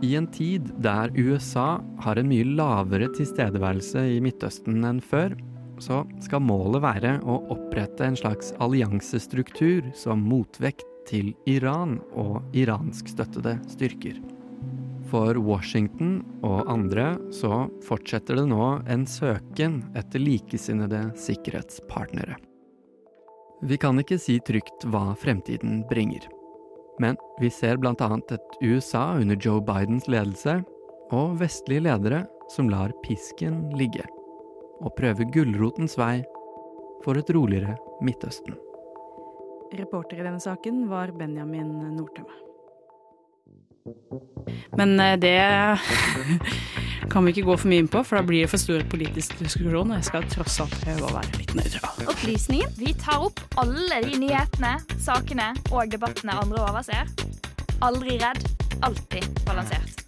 I 0.02 0.16
en 0.16 0.28
tid 0.28 0.72
der 0.82 1.12
USA 1.14 1.82
har 2.02 2.18
en 2.18 2.30
mye 2.30 2.46
lavere 2.58 3.12
tilstedeværelse 3.14 4.02
i 4.16 4.22
Midtøsten 4.24 4.82
enn 4.88 5.02
før, 5.02 5.36
så 5.82 6.02
skal 6.26 6.42
målet 6.46 6.82
være 6.82 7.12
å 7.22 7.38
opprette 7.54 8.06
en 8.06 8.18
slags 8.18 8.50
alliansestruktur 8.62 9.92
som 9.98 10.26
motvekt 10.26 10.88
til 11.10 11.34
Iran 11.50 12.00
og 12.18 12.42
iranskstøttede 12.58 13.60
styrker. 13.70 14.18
For 15.12 15.38
Washington 15.38 16.22
og 16.46 16.70
andre 16.72 17.14
så 17.36 17.66
fortsetter 17.86 18.40
det 18.40 18.50
nå 18.50 18.68
en 18.90 19.06
søken 19.10 19.82
etter 19.98 20.24
likesinnede 20.24 21.10
sikkerhetspartnere. 21.20 22.38
Vi 23.62 23.78
kan 23.78 24.02
ikke 24.02 24.18
si 24.18 24.40
trygt 24.42 24.88
hva 24.90 25.12
fremtiden 25.22 25.84
bringer. 25.90 26.26
Men 27.00 27.18
vi 27.40 27.50
ser 27.50 27.78
bl.a. 27.78 27.94
et 27.94 28.58
USA 28.62 29.14
under 29.18 29.38
Joe 29.40 29.62
Bidens 29.62 30.08
ledelse 30.12 30.62
og 31.12 31.40
vestlige 31.40 31.86
ledere 31.88 32.26
som 32.52 32.70
lar 32.70 32.92
pisken 33.06 33.70
ligge, 33.78 34.04
og 34.82 34.94
prøver 34.98 35.30
gulrotens 35.34 35.98
vei 36.00 36.22
for 37.06 37.18
et 37.18 37.32
roligere 37.34 37.78
Midtøsten. 38.04 38.58
Reporter 39.72 40.20
i 40.20 40.26
denne 40.26 40.42
saken 40.44 40.86
var 40.92 41.14
Benjamin 41.16 41.72
Nordtømme. 41.96 42.36
Men 44.78 45.00
eh, 45.00 45.18
det 45.18 45.38
kan 47.12 47.26
vi 47.26 47.34
ikke 47.34 47.44
gå 47.50 47.56
for 47.60 47.68
mye 47.68 47.84
inn 47.84 47.90
på, 47.92 48.02
for 48.08 48.18
da 48.18 48.24
blir 48.24 48.46
det 48.46 48.52
for 48.54 48.62
stor 48.62 48.84
politisk 48.92 49.36
diskusjon. 49.42 49.92
Og 49.92 49.98
jeg 49.98 50.08
skal 50.08 50.28
tross 50.32 50.60
alt 50.64 50.76
prøve 50.84 51.10
å 51.10 51.16
være 51.18 51.42
litt 51.42 51.54
nøytral. 51.58 52.06
Opplysningen. 52.14 52.72
Vi 52.80 52.94
tar 53.02 53.26
opp 53.28 53.42
alle 53.60 54.00
de 54.06 54.20
nyhetene, 54.22 54.78
sakene 55.04 55.52
og 55.74 55.92
debattene 55.92 56.38
andre 56.40 56.64
overser. 56.70 57.12
Aldri 57.84 58.16
redd, 58.22 58.46
alltid 58.86 59.28
balansert. 59.44 60.00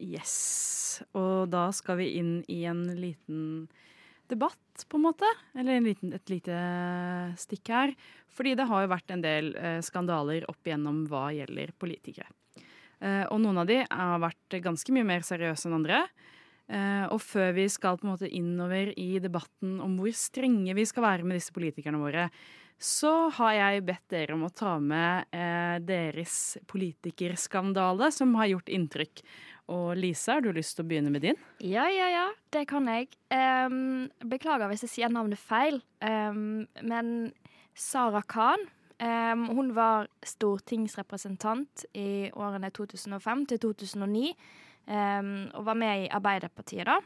Yes. 0.00 1.02
Og 1.12 1.50
da 1.52 1.68
skal 1.76 2.00
vi 2.00 2.08
inn 2.20 2.32
i 2.48 2.62
en 2.70 2.86
liten 2.96 3.68
debatt, 4.30 4.84
på 4.88 4.98
en 4.98 5.06
måte. 5.08 5.28
Eller 5.58 5.82
liten, 5.84 6.14
et 6.16 6.32
lite 6.32 6.56
stikk 7.40 7.72
her. 7.74 7.94
Fordi 8.32 8.56
det 8.58 8.68
har 8.70 8.84
jo 8.84 8.92
vært 8.92 9.14
en 9.14 9.24
del 9.24 9.54
eh, 9.58 9.80
skandaler 9.84 10.46
opp 10.50 10.66
igjennom 10.66 11.04
hva 11.10 11.28
gjelder 11.36 11.74
politikere. 11.80 12.30
Eh, 13.00 13.24
og 13.28 13.40
noen 13.42 13.62
av 13.62 13.68
de 13.68 13.80
har 13.84 14.22
vært 14.22 14.60
ganske 14.62 14.94
mye 14.94 15.08
mer 15.08 15.26
seriøse 15.26 15.68
enn 15.68 15.78
andre. 15.80 16.04
Eh, 16.70 17.04
og 17.10 17.18
før 17.24 17.52
vi 17.56 17.66
skal 17.72 17.98
på 17.98 18.06
en 18.06 18.12
måte 18.12 18.30
innover 18.30 18.92
i 18.94 19.12
debatten 19.22 19.80
om 19.82 19.96
hvor 19.98 20.12
strenge 20.14 20.76
vi 20.76 20.86
skal 20.86 21.06
være 21.06 21.26
med 21.26 21.40
disse 21.40 21.54
politikerne 21.54 21.98
våre, 21.98 22.28
så 22.80 23.28
har 23.36 23.52
jeg 23.58 23.84
bedt 23.88 24.06
dere 24.12 24.36
om 24.36 24.46
å 24.46 24.52
ta 24.56 24.78
med 24.80 25.28
eh, 25.36 25.76
deres 25.84 26.56
politikerskandale, 26.70 28.08
som 28.14 28.32
har 28.40 28.48
gjort 28.54 28.72
inntrykk. 28.72 29.24
Og 29.70 29.94
Lisa, 29.98 30.36
har 30.36 30.42
du 30.42 30.50
lyst 30.54 30.74
til 30.76 30.84
å 30.84 30.88
begynne 30.90 31.12
med 31.14 31.22
din? 31.22 31.38
Ja, 31.62 31.86
ja, 31.92 32.08
ja. 32.10 32.26
Det 32.50 32.64
kan 32.70 32.88
jeg. 32.90 33.10
Um, 33.30 34.08
beklager 34.30 34.70
hvis 34.70 34.82
jeg 34.88 34.94
sier 34.96 35.12
navnet 35.12 35.38
feil. 35.38 35.78
Um, 36.02 36.66
men 36.82 37.30
Sara 37.78 38.22
Khan 38.26 38.66
um, 38.98 39.46
hun 39.54 39.70
var 39.76 40.10
stortingsrepresentant 40.26 41.86
i 41.94 42.32
årene 42.34 42.72
2005 42.74 43.46
til 43.52 43.62
2009. 43.68 44.34
og 44.90 45.64
var 45.64 45.76
med 45.78 46.04
i 46.04 46.10
Arbeiderpartiet 46.10 46.88
da. 46.88 46.98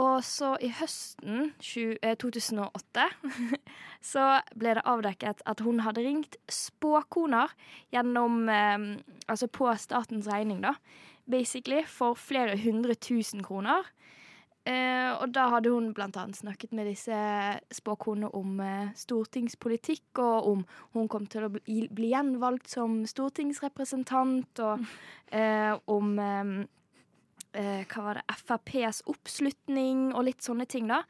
Og 0.00 0.24
så 0.24 0.54
i 0.62 0.70
høsten 0.72 1.50
20, 1.60 1.98
eh, 2.02 2.16
2008 2.20 3.06
så 4.12 4.26
ble 4.56 4.74
det 4.78 4.86
avdekket 4.88 5.42
at 5.50 5.62
hun 5.66 5.82
hadde 5.84 6.04
ringt 6.06 6.38
spåkoner 6.48 7.52
gjennom 7.92 8.42
eh, 8.48 8.78
Altså 9.30 9.46
på 9.46 9.68
statens 9.78 10.26
regning, 10.26 10.64
da 10.64 10.74
basically, 11.30 11.84
for 11.86 12.16
flere 12.18 12.56
hundre 12.58 12.96
tusen 12.98 13.44
kroner. 13.46 13.86
Eh, 14.66 15.12
og 15.14 15.30
da 15.32 15.44
hadde 15.54 15.70
hun 15.70 15.92
blant 15.94 16.18
annet 16.18 16.40
snakket 16.40 16.74
med 16.74 16.88
disse 16.90 17.14
spåkonene 17.78 18.32
om 18.34 18.58
stortingspolitikk, 18.98 20.18
og 20.18 20.48
om 20.50 20.64
hun 20.96 21.06
kom 21.12 21.28
til 21.30 21.46
å 21.46 21.52
bli, 21.54 22.10
gjenvalgt 22.10 22.72
som 22.74 23.04
stortingsrepresentant, 23.06 24.64
og 24.66 24.82
eh, 25.30 25.78
om 25.86 26.12
eh, 27.54 27.84
Hva 27.90 28.02
var 28.04 28.20
det? 28.20 28.24
FrPs 28.40 29.02
oppslutning 29.10 30.10
og 30.14 30.26
litt 30.28 30.44
sånne 30.44 30.66
ting, 30.70 30.90
da. 30.90 31.02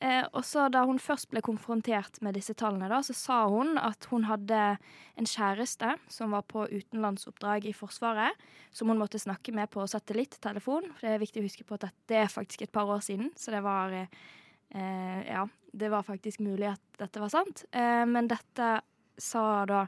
Eh, 0.00 0.24
og 0.36 0.44
så 0.44 0.66
Da 0.68 0.84
hun 0.84 0.98
først 1.00 1.30
ble 1.32 1.40
konfrontert 1.40 2.20
med 2.20 2.36
disse 2.36 2.52
tallene, 2.54 2.88
da, 2.88 3.00
så 3.00 3.14
sa 3.16 3.38
hun 3.48 3.78
at 3.80 4.04
hun 4.10 4.26
hadde 4.28 4.76
en 5.16 5.28
kjæreste 5.28 5.94
som 6.12 6.34
var 6.36 6.44
på 6.44 6.66
utenlandsoppdrag 6.68 7.64
i 7.64 7.72
Forsvaret, 7.72 8.36
som 8.70 8.88
hun 8.92 9.00
måtte 9.00 9.18
snakke 9.18 9.54
med 9.56 9.70
på 9.72 9.86
satellittelefon. 9.88 10.90
For 10.92 11.06
det 11.06 11.14
er 11.14 11.24
viktig 11.24 11.40
å 11.40 11.48
huske 11.48 11.64
på 11.64 11.78
at 11.78 11.88
det 12.08 12.20
er 12.24 12.32
faktisk 12.32 12.66
et 12.66 12.72
par 12.72 12.84
år 12.92 13.00
siden, 13.00 13.32
så 13.36 13.54
det 13.56 13.62
var 13.64 13.94
eh, 13.94 15.22
Ja, 15.26 15.46
det 15.72 15.88
var 15.88 16.04
faktisk 16.04 16.40
mulig 16.40 16.68
at 16.74 17.00
dette 17.00 17.20
var 17.20 17.32
sant. 17.32 17.64
Eh, 17.72 18.04
men 18.04 18.28
dette 18.28 18.80
sa 19.16 19.64
da 19.64 19.86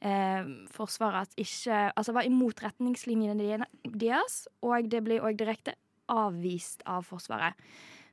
eh, 0.00 0.48
Forsvaret 0.74 1.34
ikke 1.38 1.88
Altså 1.94 2.14
var 2.16 2.26
imot 2.28 2.62
retningslinjene 2.64 3.66
deres, 3.84 4.46
og 4.62 4.90
det 4.90 5.02
ble 5.06 5.20
òg 5.22 5.38
direkte 5.38 5.76
avvist 6.08 6.82
av 6.88 7.06
Forsvaret. 7.06 7.56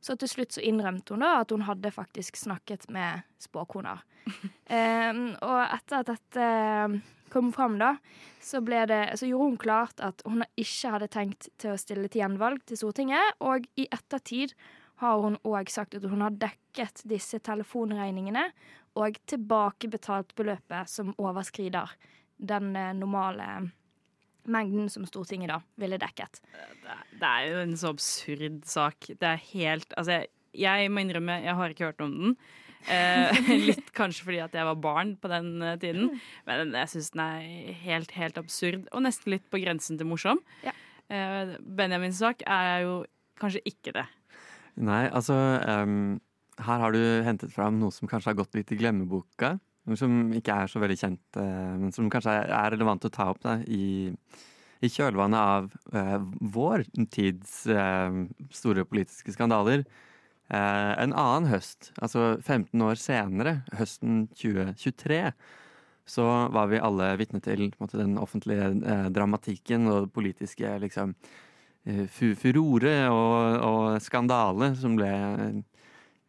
Så 0.04 0.14
til 0.22 0.30
slutt 0.30 0.54
så 0.54 0.62
innrømte 0.62 1.16
hun 1.16 1.24
da 1.24 1.40
at 1.42 1.52
hun 1.54 1.66
hadde 1.66 1.90
faktisk 1.94 2.38
snakket 2.38 2.86
med 2.94 3.26
spåkoner. 3.42 4.04
um, 4.70 5.28
og 5.50 5.62
etter 5.64 6.02
at 6.02 6.12
dette 6.12 6.50
kom 7.34 7.50
fram, 7.54 7.80
da, 7.82 7.96
så, 8.40 8.62
det, 8.62 9.02
så, 9.18 9.26
gjorde 9.28 9.50
hun 9.50 9.58
klart 9.60 10.02
at 10.06 10.22
hun 10.28 10.46
ikke 10.56 10.94
hadde 10.94 11.12
tenkt 11.12 11.50
til 11.62 11.74
å 11.74 11.80
stille 11.80 12.08
til 12.08 12.22
gjenvalg 12.22 12.62
til 12.70 12.80
Stortinget. 12.80 13.40
Og 13.44 13.66
i 13.82 13.88
ettertid 13.90 14.54
har 15.02 15.22
hun 15.24 15.38
òg 15.48 15.72
sagt 15.72 15.98
at 15.98 16.06
hun 16.08 16.24
har 16.24 16.36
dekket 16.40 17.04
disse 17.10 17.40
telefonregningene 17.44 18.48
og 18.96 19.18
tilbakebetalt 19.28 20.36
beløpet 20.38 20.92
som 20.92 21.14
overskrider 21.20 21.92
den 22.38 22.76
eh, 22.80 22.94
normale 22.96 23.50
mengden 24.46 24.90
som 24.94 25.08
Stortinget 25.10 25.52
da 25.52 25.60
ville 25.82 26.00
dekket. 26.00 26.42
Det 27.18 27.30
er 27.30 27.48
jo 27.50 27.64
en 27.64 27.74
så 27.80 27.92
absurd 27.96 28.62
sak. 28.70 29.10
Det 29.10 29.32
er 29.32 29.42
helt 29.52 29.96
Altså, 29.98 30.22
jeg, 30.22 30.30
jeg 30.54 30.92
må 30.92 31.02
innrømme, 31.04 31.42
jeg 31.44 31.58
har 31.58 31.74
ikke 31.74 31.90
hørt 31.90 32.06
om 32.06 32.14
den. 32.14 32.38
Eh, 32.86 33.40
litt 33.70 33.90
kanskje 33.98 34.28
fordi 34.28 34.42
at 34.46 34.56
jeg 34.56 34.68
var 34.68 34.78
barn 34.78 35.16
på 35.18 35.32
den 35.32 35.58
uh, 35.64 35.74
tiden. 35.82 36.12
Men 36.48 36.76
jeg 36.78 36.94
syns 36.94 37.12
den 37.16 37.24
er 37.26 37.80
helt, 37.86 38.14
helt 38.16 38.38
absurd, 38.42 38.86
og 38.92 39.06
nesten 39.08 39.34
litt 39.34 39.48
på 39.52 39.62
grensen 39.64 40.00
til 40.00 40.10
morsom. 40.10 40.42
Ja. 40.66 40.76
Eh, 41.14 41.58
Benjamins 41.62 42.22
sak 42.22 42.46
er 42.50 42.86
jo 42.86 42.94
kanskje 43.42 43.64
ikke 43.70 43.94
det. 43.96 44.06
Nei, 44.76 45.06
altså 45.08 45.36
um, 45.86 46.18
Her 46.60 46.82
har 46.84 46.96
du 46.96 47.02
hentet 47.24 47.54
fram 47.54 47.80
noe 47.80 47.94
som 47.96 48.10
kanskje 48.12 48.34
har 48.34 48.40
gått 48.42 48.58
litt 48.58 48.74
i 48.76 48.80
glemmeboka. 48.80 49.56
Noe 49.86 50.00
som 50.00 50.34
ikke 50.36 50.56
er 50.64 50.72
så 50.72 50.82
veldig 50.82 50.98
kjent, 51.00 51.24
uh, 51.38 51.76
men 51.80 51.94
som 51.96 52.10
kanskje 52.12 52.34
er 52.44 52.74
relevant 52.74 53.06
å 53.06 53.14
ta 53.14 53.30
opp 53.32 53.42
da, 53.44 53.60
i, 53.70 54.10
i 54.84 54.92
kjølvannet 54.92 55.40
av 55.40 55.70
uh, 55.96 56.18
vår 56.42 56.88
tids 57.14 57.64
uh, 57.72 58.26
store 58.56 58.88
politiske 58.90 59.36
skandaler. 59.36 59.86
Uh, 60.52 60.94
en 61.02 61.14
annen 61.14 61.50
høst, 61.50 61.94
altså 62.02 62.36
15 62.42 62.84
år 62.86 63.00
senere, 63.02 63.60
høsten 63.78 64.26
2023, 64.38 65.22
så 66.06 66.26
var 66.54 66.70
vi 66.70 66.82
alle 66.84 67.16
vitne 67.18 67.42
til 67.42 67.72
måte, 67.82 67.98
den 67.98 68.20
offentlige 68.22 68.70
dramatikken 69.14 69.88
og 69.90 70.06
det 70.06 70.14
politiske 70.14 70.76
liksom, 70.84 71.16
furore 72.10 72.96
og, 73.14 73.36
og 73.62 74.02
skandale 74.02 74.72
som 74.80 74.96
ble 74.98 75.12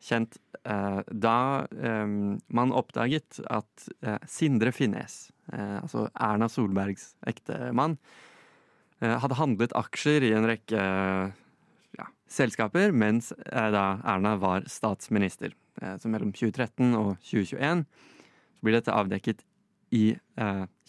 kjent 0.02 0.38
eh, 0.64 1.00
da 1.10 1.38
eh, 1.70 2.06
man 2.06 2.74
oppdaget 2.76 3.40
at 3.50 3.88
eh, 4.02 4.18
Sindre 4.28 4.72
Finnes, 4.74 5.26
altså 5.46 6.08
Erna 6.10 6.48
Solbergs 6.50 7.12
ektemann, 7.30 8.00
hadde 8.98 9.36
handlet 9.38 9.74
aksjer 9.78 10.24
i 10.26 10.32
en 10.34 10.48
rekke 10.48 10.80
ja, 11.94 12.06
selskaper 12.26 12.90
mens 12.96 13.28
da 13.46 13.84
Erna 14.00 14.32
var 14.42 14.64
statsminister. 14.72 15.52
Så 16.00 16.10
mellom 16.10 16.32
2013 16.34 16.96
og 16.98 17.12
2021 17.20 17.84
så 17.84 18.66
blir 18.66 18.74
dette 18.74 18.96
avdekket 18.96 19.44
i 19.94 20.16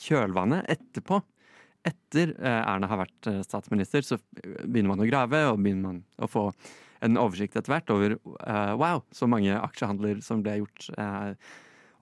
kjølvannet 0.08 0.72
etterpå. 0.74 1.20
Etter 1.86 2.34
Erna 2.42 2.88
har 2.90 3.00
vært 3.04 3.28
statsminister, 3.46 4.04
så 4.04 4.18
begynner 4.34 4.90
man 4.92 5.04
å 5.04 5.08
grave 5.08 5.44
og 5.52 5.60
begynner 5.62 5.86
man 5.86 6.00
å 6.18 6.30
få 6.32 6.50
en 7.06 7.20
oversikt 7.20 7.58
etter 7.58 7.74
hvert 7.74 7.94
over 7.94 8.18
uh, 8.18 8.74
wow, 8.80 9.04
så 9.14 9.30
mange 9.30 9.54
aksjehandler 9.54 10.22
som 10.26 10.44
ble 10.46 10.60
gjort. 10.62 10.90
Uh, 10.98 11.34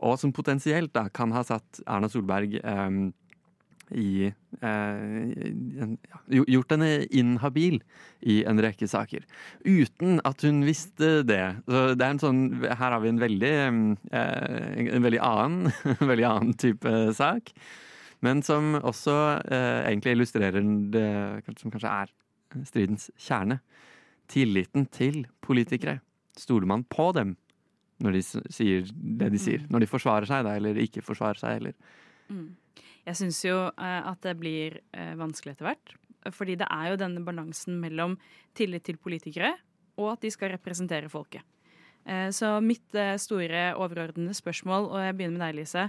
og 0.06 0.18
som 0.20 0.34
potensielt 0.36 0.94
da 0.96 1.08
kan 1.14 1.34
ha 1.36 1.44
satt 1.48 1.82
Erna 1.88 2.10
Solberg 2.12 2.58
um, 2.64 3.08
i 3.96 4.32
uh, 4.64 5.34
Gjort 6.34 6.74
henne 6.74 7.06
inhabil 7.14 7.78
i 8.26 8.40
en 8.50 8.60
rekke 8.64 8.90
saker. 8.90 9.28
Uten 9.62 10.20
at 10.26 10.42
hun 10.46 10.64
visste 10.66 11.20
det. 11.28 11.44
Så 11.70 11.84
det 11.94 12.08
er 12.08 12.16
en 12.16 12.22
sånn 12.24 12.42
Her 12.66 12.96
har 12.96 13.02
vi 13.04 13.12
en 13.14 13.22
veldig, 13.22 13.54
en 14.10 15.06
veldig 15.06 15.22
annen, 15.22 15.70
veldig 16.12 16.28
annen 16.32 16.56
type 16.66 16.96
sak. 17.16 17.54
Men 18.26 18.42
som 18.46 18.74
også 18.82 19.16
egentlig 19.46 20.16
illustrerer 20.16 20.66
det 20.94 21.08
som 21.62 21.74
kanskje 21.74 21.92
er 21.92 22.14
stridens 22.66 23.10
kjerne 23.22 23.60
tilliten 24.32 24.88
til 24.90 25.26
politikere. 25.46 26.00
Stoler 26.38 26.68
man 26.70 26.86
på 26.90 27.12
dem 27.16 27.36
når 28.04 28.18
de 28.18 28.22
sier 28.26 28.88
det 28.92 29.30
de 29.32 29.40
sier? 29.40 29.62
Mm. 29.64 29.70
Når 29.72 29.84
de 29.84 29.90
forsvarer 29.92 30.28
seg, 30.28 30.44
da, 30.48 30.56
eller 30.60 30.80
ikke 30.84 31.04
forsvarer 31.06 31.40
seg, 31.40 31.62
eller 31.62 31.76
mm. 32.28 32.48
Jeg 33.06 33.20
syns 33.20 33.40
jo 33.46 33.58
eh, 33.70 34.02
at 34.10 34.24
det 34.26 34.34
blir 34.40 34.80
eh, 34.98 35.14
vanskelig 35.20 35.54
etter 35.54 35.70
hvert. 35.70 35.94
Fordi 36.34 36.56
det 36.58 36.68
er 36.74 36.90
jo 36.90 36.98
denne 36.98 37.22
balansen 37.26 37.78
mellom 37.78 38.16
tillit 38.58 38.88
til 38.88 38.98
politikere 38.98 39.54
og 40.02 40.16
at 40.16 40.26
de 40.26 40.32
skal 40.34 40.52
representere 40.56 41.12
folket. 41.12 41.46
Eh, 42.10 42.32
så 42.34 42.58
mitt 42.66 42.98
store 43.22 43.68
overordnede 43.78 44.34
spørsmål, 44.36 44.90
og 44.90 45.06
jeg 45.06 45.18
begynner 45.20 45.38
med 45.38 45.46
deg, 45.46 45.60
Lise. 45.62 45.86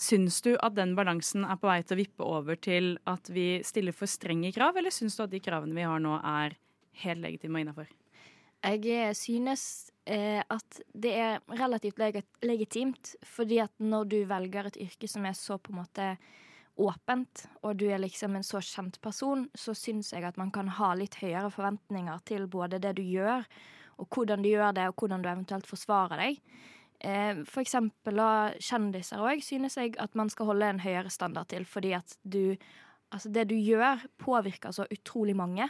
Syns 0.00 0.40
du 0.44 0.54
at 0.56 0.74
den 0.76 0.94
balansen 0.98 1.44
er 1.44 1.58
på 1.60 1.68
vei 1.68 1.80
til 1.84 1.96
å 1.96 2.02
vippe 2.02 2.26
over 2.26 2.58
til 2.60 2.94
at 3.10 3.28
vi 3.32 3.62
stiller 3.66 3.94
for 3.96 4.10
strenge 4.10 4.52
krav, 4.54 4.76
eller 4.78 4.94
syns 4.94 5.18
du 5.18 5.24
at 5.26 5.32
de 5.32 5.42
kravene 5.42 5.76
vi 5.76 5.86
har 5.86 6.02
nå, 6.02 6.16
er 6.18 6.56
helt 7.04 7.22
legitime 7.22 7.60
og 7.60 7.66
innafor? 7.66 7.90
Jeg 8.62 9.16
synes 9.18 9.90
eh, 10.06 10.38
at 10.38 10.80
det 10.94 11.12
er 11.18 11.40
relativt 11.58 11.98
legitimt, 12.46 13.16
fordi 13.26 13.58
at 13.64 13.72
når 13.82 14.06
du 14.12 14.18
velger 14.30 14.70
et 14.70 14.78
yrke 14.84 15.10
som 15.10 15.26
er 15.26 15.34
så 15.34 15.58
på 15.58 15.74
en 15.74 15.80
måte 15.80 16.12
åpent, 16.80 17.46
og 17.66 17.76
du 17.76 17.88
er 17.90 18.00
liksom 18.00 18.36
en 18.38 18.46
så 18.46 18.62
kjent 18.64 19.00
person, 19.02 19.44
så 19.54 19.74
syns 19.76 20.12
jeg 20.14 20.24
at 20.24 20.38
man 20.40 20.52
kan 20.54 20.70
ha 20.78 20.92
litt 20.96 21.18
høyere 21.20 21.50
forventninger 21.52 22.22
til 22.28 22.46
både 22.50 22.80
det 22.82 22.94
du 23.00 23.02
gjør, 23.02 23.44
og 24.00 24.08
hvordan 24.14 24.42
du 24.42 24.52
gjør 24.52 24.72
det, 24.78 24.86
og 24.88 25.02
hvordan 25.02 25.22
du 25.22 25.28
eventuelt 25.30 25.68
forsvarer 25.68 26.22
deg. 26.22 26.40
Eh, 27.02 27.42
for 27.48 27.64
eksempel 27.64 28.20
kjendiser 28.62 29.22
òg 29.22 29.42
synes 29.42 29.76
jeg 29.80 29.96
at 30.02 30.14
man 30.18 30.30
skal 30.30 30.52
holde 30.52 30.68
en 30.70 30.82
høyere 30.84 31.10
standard 31.10 31.50
til, 31.52 31.66
fordi 31.68 31.96
at 31.98 32.18
du 32.22 32.56
Altså, 33.12 33.28
det 33.28 33.50
du 33.50 33.58
gjør, 33.60 34.00
påvirker 34.16 34.72
så 34.72 34.86
utrolig 34.88 35.34
mange 35.36 35.66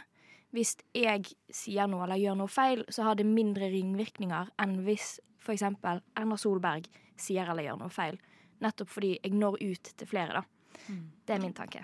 hvis 0.53 0.75
jeg 0.95 1.25
sier 1.53 1.89
noe 1.89 2.05
eller 2.05 2.19
gjør 2.21 2.37
noe 2.43 2.51
feil, 2.51 2.83
så 2.93 3.07
har 3.07 3.17
det 3.17 3.25
mindre 3.25 3.71
ringvirkninger 3.73 4.51
enn 4.61 4.75
hvis 4.85 5.17
f.eks. 5.41 5.65
Erna 5.81 6.37
Solberg 6.39 6.85
sier 7.19 7.49
eller 7.49 7.65
gjør 7.65 7.79
noe 7.81 7.93
feil. 7.93 8.19
Nettopp 8.63 8.91
fordi 8.93 9.15
jeg 9.17 9.33
når 9.33 9.57
ut 9.63 9.91
til 9.97 10.09
flere, 10.09 10.43
da. 10.43 10.77
Mm. 10.87 11.01
Det 11.25 11.35
er 11.35 11.41
min 11.41 11.57
tanke. 11.57 11.83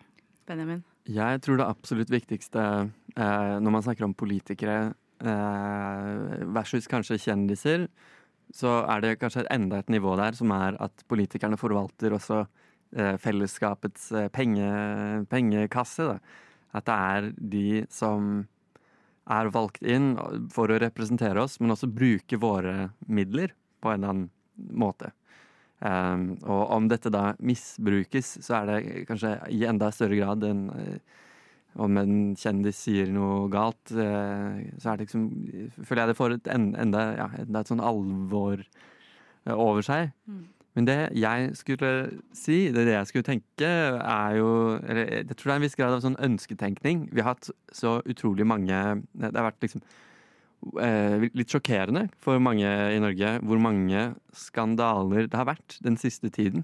Benjamin? 0.49 0.85
Jeg 1.09 1.41
tror 1.41 1.59
det 1.59 1.65
absolutt 1.65 2.13
viktigste 2.13 2.61
eh, 3.17 3.55
når 3.57 3.73
man 3.73 3.85
snakker 3.85 4.05
om 4.05 4.15
politikere 4.17 4.77
eh, 5.17 6.45
versus 6.53 6.89
kanskje 6.89 7.19
kjendiser, 7.25 7.87
så 8.55 8.79
er 8.89 9.03
det 9.03 9.17
kanskje 9.21 9.47
enda 9.53 9.79
et 9.79 9.91
nivå 9.93 10.15
der 10.19 10.37
som 10.37 10.51
er 10.55 10.77
at 10.81 11.03
politikerne 11.11 11.59
forvalter 11.59 12.15
også 12.15 12.43
eh, 12.97 13.15
fellesskapets 13.21 14.11
eh, 14.17 14.29
penge, 14.33 14.69
pengekasse. 15.29 16.07
Da. 16.09 16.17
At 16.79 16.87
det 16.89 16.97
er 16.97 17.29
de 17.37 17.67
som 17.93 18.47
er 19.29 19.51
valgt 19.53 19.85
inn 19.85 20.15
for 20.53 20.71
å 20.71 20.79
representere 20.81 21.41
oss, 21.43 21.59
men 21.61 21.75
også 21.75 21.91
bruke 21.93 22.39
våre 22.41 22.89
midler 23.05 23.53
på 23.79 23.91
en 23.91 23.99
eller 23.99 24.13
annen 24.13 24.29
måte. 24.73 25.13
Um, 25.79 26.33
og 26.43 26.63
om 26.75 26.87
dette 26.91 27.11
da 27.13 27.37
misbrukes, 27.39 28.33
så 28.43 28.57
er 28.57 28.65
det 28.67 29.03
kanskje 29.07 29.37
i 29.55 29.61
enda 29.69 29.93
større 29.95 30.17
grad 30.19 30.43
enn 30.43 30.65
uh, 30.73 31.19
om 31.79 31.97
en 32.01 32.13
kjendis 32.39 32.79
sier 32.87 33.11
noe 33.13 33.49
galt, 33.53 33.91
uh, 33.93 34.57
så 34.81 34.93
er 34.93 34.99
det 34.99 35.07
liksom 35.07 35.27
Føler 35.85 36.03
jeg 36.03 36.11
det 36.11 36.17
får 36.17 36.37
et 36.37 36.49
enda, 36.53 37.03
ja, 37.19 37.27
enda 37.43 37.61
et 37.61 37.71
sånn 37.71 37.83
alvor 37.83 38.63
uh, 38.63 39.53
over 39.55 39.85
seg. 39.85 40.13
Mm. 40.29 40.47
Men 40.77 40.87
det 40.87 40.97
jeg 41.17 41.53
skulle 41.59 41.91
si, 42.35 42.69
det, 42.71 42.85
det 42.87 42.93
jeg 42.93 43.09
skulle 43.09 43.27
tenke, 43.27 43.69
er 43.69 44.35
jo 44.37 44.51
eller 44.79 45.09
Jeg 45.17 45.33
tror 45.33 45.49
det 45.49 45.55
er 45.55 45.57
en 45.57 45.65
viss 45.65 45.79
grad 45.79 45.95
av 45.95 46.03
sånn 46.05 46.19
ønsketenkning. 46.23 47.07
Vi 47.11 47.23
har 47.23 47.33
hatt 47.33 47.49
så 47.75 47.99
utrolig 48.05 48.47
mange 48.47 48.77
Det 49.11 49.33
har 49.33 49.49
vært 49.49 49.65
liksom 49.65 49.83
eh, 50.83 51.27
litt 51.33 51.51
sjokkerende 51.51 52.07
for 52.21 52.41
mange 52.43 52.67
i 52.67 53.01
Norge 53.01 53.35
hvor 53.43 53.61
mange 53.61 54.11
skandaler 54.35 55.27
det 55.27 55.39
har 55.39 55.49
vært 55.49 55.79
den 55.85 55.97
siste 55.99 56.31
tiden. 56.33 56.63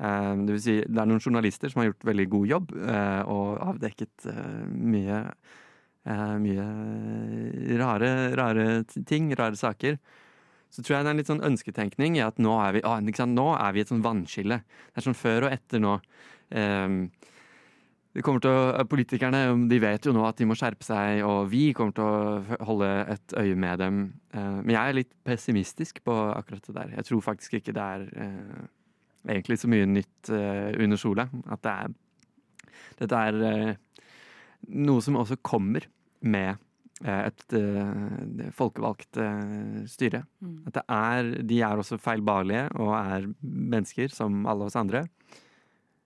Eh, 0.00 0.34
det 0.46 0.56
vil 0.56 0.62
si, 0.62 0.76
det 0.82 0.98
er 1.02 1.08
noen 1.08 1.22
journalister 1.22 1.72
som 1.72 1.82
har 1.82 1.90
gjort 1.90 2.08
veldig 2.08 2.28
god 2.32 2.52
jobb 2.52 2.72
eh, 2.80 3.22
og 3.30 3.60
avdekket 3.72 4.28
eh, 4.32 4.64
mye, 4.72 5.22
mye 6.42 6.66
rare, 7.78 8.12
rare 8.38 8.66
ting, 9.06 9.30
rare 9.38 9.58
saker. 9.58 9.98
Så 10.72 10.82
tror 10.82 10.96
jeg 10.96 11.04
det 11.04 11.10
er 11.10 11.14
en 11.14 11.20
litt 11.20 11.30
sånn 11.30 11.44
ønsketenkning 11.46 12.16
i 12.16 12.24
at 12.24 12.40
nå 12.42 12.56
er 12.64 12.78
vi, 12.78 12.86
ah, 12.88 12.98
nå 13.02 13.48
er 13.54 13.76
vi 13.76 13.84
et 13.84 13.92
sånn 13.92 14.02
vannskille. 14.02 14.62
Det 14.64 15.02
er 15.02 15.06
sånn 15.06 15.18
før 15.18 15.46
og 15.46 15.54
etter 15.54 15.82
nå. 15.84 15.98
Å, 18.12 18.84
Politikerne 18.88 19.44
de 19.68 19.78
vet 19.84 20.08
jo 20.08 20.16
nå 20.16 20.24
at 20.26 20.40
de 20.40 20.48
må 20.48 20.56
skjerpe 20.58 20.84
seg, 20.84 21.20
og 21.28 21.52
vi 21.52 21.70
kommer 21.76 21.94
til 21.96 22.08
å 22.08 22.64
holde 22.66 22.88
et 23.14 23.36
øye 23.36 23.54
med 23.54 23.84
dem. 23.84 24.02
Men 24.32 24.72
jeg 24.72 24.82
er 24.82 24.98
litt 24.98 25.12
pessimistisk 25.28 26.00
på 26.08 26.16
akkurat 26.32 26.66
det 26.66 26.78
der. 26.80 26.96
Jeg 26.98 27.08
tror 27.08 27.26
faktisk 27.28 27.60
ikke 27.60 27.76
det 27.76 27.86
er 28.00 28.08
egentlig 29.28 29.60
så 29.60 29.70
mye 29.70 29.88
nytt 29.88 30.30
eh, 30.32 30.72
under 30.82 31.00
sola. 31.00 31.28
At 31.52 31.64
det 31.64 31.72
er 31.72 31.98
Dette 33.02 33.18
er 33.18 33.38
eh, 33.48 33.72
noe 34.86 35.02
som 35.02 35.16
også 35.18 35.38
kommer 35.42 35.86
med 36.22 36.54
eh, 37.04 37.22
et 37.30 37.56
folkevalgt 38.54 39.18
styre. 39.90 40.22
Mm. 40.40 40.58
At 40.68 40.78
det 40.78 40.84
er 40.86 41.32
De 41.48 41.62
er 41.62 41.82
også 41.82 42.00
feilbarlige 42.02 42.68
og 42.78 42.94
er 42.98 43.30
mennesker 43.42 44.12
som 44.14 44.44
alle 44.46 44.68
oss 44.68 44.78
andre. 44.78 45.06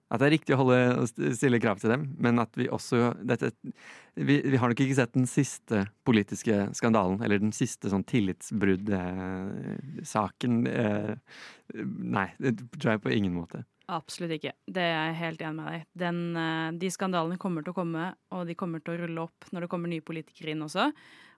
At 0.07 0.21
det 0.21 0.29
er 0.29 0.37
riktig 0.37 0.53
å 0.55 0.61
holde, 0.61 1.03
stille 1.35 1.59
krav 1.59 1.81
til 1.81 1.91
dem, 1.91 2.05
men 2.23 2.39
at 2.39 2.53
vi 2.55 2.69
også 2.71 3.09
dette, 3.27 3.49
vi, 4.15 4.37
vi, 4.39 4.55
har 4.55 4.71
nok 4.71 4.79
ikke 4.83 4.95
sett 4.95 5.17
den 5.17 5.27
siste 5.27 5.83
politiske 6.07 6.71
skandalen, 6.77 7.19
eller 7.25 7.39
den 7.43 7.51
siste 7.55 7.89
sånn 7.91 8.05
tillitsbruddsaken. 8.07 10.53
Eh, 10.71 11.13
nei, 12.17 12.27
det 12.39 12.51
tror 12.77 12.91
jeg 12.93 13.03
på 13.03 13.15
ingen 13.17 13.35
måte. 13.35 13.59
Absolutt 13.91 14.31
ikke. 14.37 14.53
Det 14.63 14.83
er 14.83 14.95
jeg 14.95 15.19
helt 15.21 15.41
enig 15.47 15.61
med 15.61 15.67
deg 15.71 15.81
Den, 15.95 16.17
eh, 16.35 16.71
De 16.75 16.89
skandalene 16.91 17.37
kommer 17.39 17.63
til 17.63 17.71
å 17.71 17.77
komme, 17.77 18.15
og 18.35 18.41
de 18.47 18.55
kommer 18.59 18.79
til 18.83 18.93
å 18.95 18.99
rulle 19.03 19.21
opp 19.27 19.39
når 19.51 19.59
det 19.63 19.71
kommer 19.71 19.87
nye 19.91 20.07
politikere 20.07 20.51
inn 20.55 20.63
også. 20.63 20.85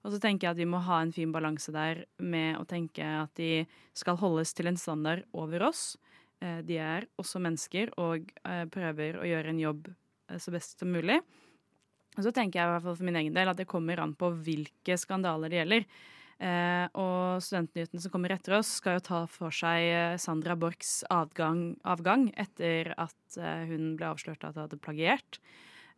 Og 0.06 0.10
så 0.14 0.18
tenker 0.22 0.48
jeg 0.48 0.54
at 0.54 0.62
vi 0.62 0.70
må 0.70 0.80
ha 0.86 0.98
en 1.02 1.14
fin 1.14 1.32
balanse 1.34 1.72
der 1.74 1.96
med 2.22 2.58
å 2.58 2.70
tenke 2.70 3.02
at 3.02 3.34
de 3.38 3.66
skal 3.98 4.18
holdes 4.22 4.54
til 4.54 4.68
en 4.70 4.78
standard 4.78 5.22
over 5.34 5.60
oss 5.70 5.98
Eh, 5.98 6.09
de 6.40 6.78
er 6.80 7.08
også 7.20 7.42
mennesker 7.44 7.92
og 8.00 8.30
eh, 8.46 8.66
prøver 8.72 9.20
å 9.20 9.28
gjøre 9.28 9.54
en 9.54 9.62
jobb 9.62 9.90
eh, 9.90 10.40
så 10.40 10.54
best 10.56 10.80
som 10.80 10.92
mulig. 10.94 11.20
Og 12.18 12.26
så 12.26 12.32
tenker 12.36 12.60
jeg 12.60 12.68
i 12.68 12.72
hvert 12.74 12.86
fall 12.86 12.98
for 13.00 13.08
min 13.08 13.20
egen 13.20 13.36
del 13.36 13.52
at 13.52 13.60
det 13.60 13.70
kommer 13.70 14.02
an 14.04 14.16
på 14.18 14.32
hvilke 14.44 14.98
skandaler 15.00 15.52
det 15.52 15.62
gjelder. 15.62 15.86
Eh, 16.40 16.86
og 16.96 17.44
Studentnyhetene 17.44 18.04
som 18.04 18.14
kommer 18.14 18.32
etter 18.32 18.56
oss, 18.60 18.78
skal 18.80 18.98
jo 18.98 19.06
ta 19.10 19.24
for 19.32 19.56
seg 19.56 20.20
Sandra 20.24 20.56
Borchs 20.60 21.02
avgang, 21.12 21.74
avgang 21.84 22.30
etter 22.40 22.94
at 22.96 23.40
eh, 23.40 23.66
hun 23.72 23.94
ble 24.00 24.14
avslørt 24.14 24.46
at 24.48 24.56
hun 24.56 24.66
hadde 24.66 24.80
plagiert. 24.84 25.42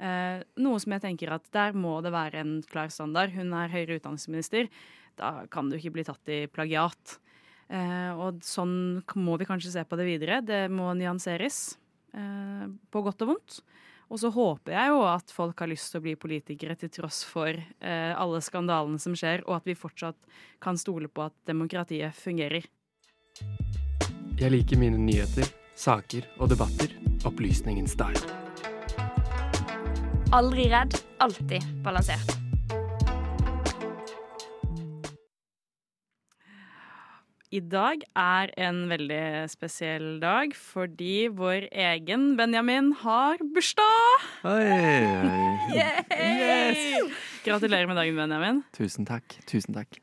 Eh, 0.01 0.41
noe 0.58 0.82
som 0.82 0.95
jeg 0.95 1.06
tenker 1.06 1.34
at 1.36 1.45
der 1.54 1.77
må 1.77 1.99
det 2.01 2.13
være 2.15 2.41
en 2.41 2.56
klar 2.65 2.89
standard. 2.89 3.36
Hun 3.38 3.54
er 3.54 3.73
høyere 3.73 3.99
utdanningsminister. 3.99 4.71
Da 5.19 5.45
kan 5.54 5.69
du 5.69 5.77
ikke 5.77 5.93
bli 5.99 6.08
tatt 6.08 6.34
i 6.34 6.47
plagiat. 6.49 7.19
Eh, 7.71 8.12
og 8.19 8.41
sånn 8.43 9.01
må 9.15 9.38
vi 9.39 9.47
kanskje 9.47 9.71
se 9.77 9.84
på 9.88 9.99
det 9.99 10.07
videre. 10.10 10.41
Det 10.43 10.65
må 10.71 10.91
nyanseres, 10.97 11.77
eh, 12.13 12.67
på 12.91 13.03
godt 13.05 13.23
og 13.23 13.34
vondt. 13.36 13.62
Og 14.12 14.19
så 14.19 14.27
håper 14.36 14.75
jeg 14.75 14.91
jo 14.91 15.03
at 15.07 15.31
folk 15.31 15.62
har 15.63 15.71
lyst 15.71 15.93
til 15.93 16.01
å 16.01 16.03
bli 16.03 16.17
politikere 16.19 16.75
til 16.75 16.91
tross 16.91 17.21
for 17.23 17.47
eh, 17.55 18.12
alle 18.12 18.41
skandalene 18.43 18.99
som 18.99 19.15
skjer, 19.15 19.45
og 19.47 19.62
at 19.62 19.69
vi 19.69 19.77
fortsatt 19.77 20.19
kan 20.60 20.75
stole 20.75 21.07
på 21.07 21.23
at 21.29 21.38
demokratiet 21.47 22.12
fungerer. 22.19 22.67
Jeg 24.41 24.51
liker 24.51 24.79
mine 24.81 24.99
nyheter, 24.99 25.47
saker 25.79 26.27
og 26.41 26.51
debatter 26.51 26.91
opplysningens 27.23 27.95
dag. 27.95 28.19
Aldri 30.36 30.67
redd, 30.71 30.99
alltid 31.23 31.63
balansert. 31.86 32.40
I 37.51 37.59
dag 37.59 37.99
er 38.15 38.51
en 38.63 38.85
veldig 38.87 39.23
spesiell 39.51 40.21
dag 40.21 40.53
fordi 40.55 41.25
vår 41.35 41.65
egen 41.67 42.37
Benjamin 42.39 42.93
har 43.01 43.41
bursdag! 43.43 44.29
Oi! 44.47 45.01
Yes! 46.21 47.11
Gratulerer 47.43 47.89
med 47.89 47.99
dagen, 47.99 48.15
Benjamin. 48.15 48.61
Tusen 48.71 49.03
takk. 49.09 49.35
Tusen 49.51 49.75
takk. 49.75 49.99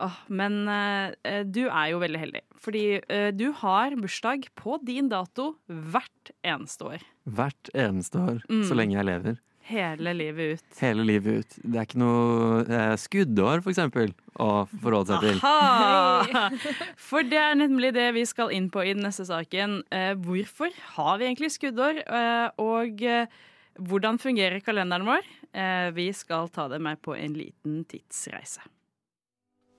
Oh, 0.00 0.16
men 0.32 0.62
uh, 0.72 1.12
du 1.44 1.66
er 1.66 1.90
jo 1.92 2.00
veldig 2.00 2.22
heldig, 2.22 2.42
fordi 2.56 2.84
uh, 3.02 3.28
du 3.36 3.50
har 3.60 3.92
bursdag 4.00 4.48
på 4.56 4.80
din 4.80 5.12
dato 5.12 5.50
hvert 5.68 6.32
eneste 6.40 6.94
år. 6.94 7.04
Hvert 7.28 7.74
eneste 7.76 8.24
år, 8.24 8.40
mm. 8.48 8.64
så 8.70 8.80
lenge 8.80 8.96
jeg 8.96 9.08
lever. 9.10 9.40
Hele 9.70 10.12
livet 10.16 10.58
ut. 10.58 10.78
Hele 10.80 11.04
livet 11.06 11.44
ut. 11.44 11.58
Det 11.62 11.78
er 11.78 11.86
ikke 11.86 12.00
noe 12.02 12.62
eh, 12.66 12.94
skuddår, 12.98 13.60
for 13.62 13.70
eksempel, 13.70 14.10
å 14.42 14.48
forholde 14.72 15.12
seg 15.12 15.26
til. 15.28 15.38
Aha! 15.46 16.48
For 17.10 17.26
det 17.26 17.38
er 17.38 17.54
nemlig 17.60 17.92
det 17.94 18.08
vi 18.16 18.24
skal 18.26 18.50
inn 18.56 18.66
på 18.72 18.82
i 18.82 18.96
den 18.96 19.04
neste 19.06 19.26
saken. 19.28 19.80
Eh, 19.94 20.12
hvorfor 20.18 20.74
har 20.96 21.20
vi 21.20 21.28
egentlig 21.28 21.52
skuddår, 21.54 22.02
eh, 22.02 22.48
og 22.62 23.04
eh, 23.06 23.30
hvordan 23.78 24.18
fungerer 24.22 24.62
kalenderen 24.66 25.06
vår? 25.06 25.30
Eh, 25.54 25.88
vi 25.94 26.08
skal 26.14 26.50
ta 26.54 26.66
det 26.72 26.80
med 26.82 26.98
på 27.02 27.14
en 27.14 27.36
liten 27.38 27.84
tidsreise. 27.90 28.64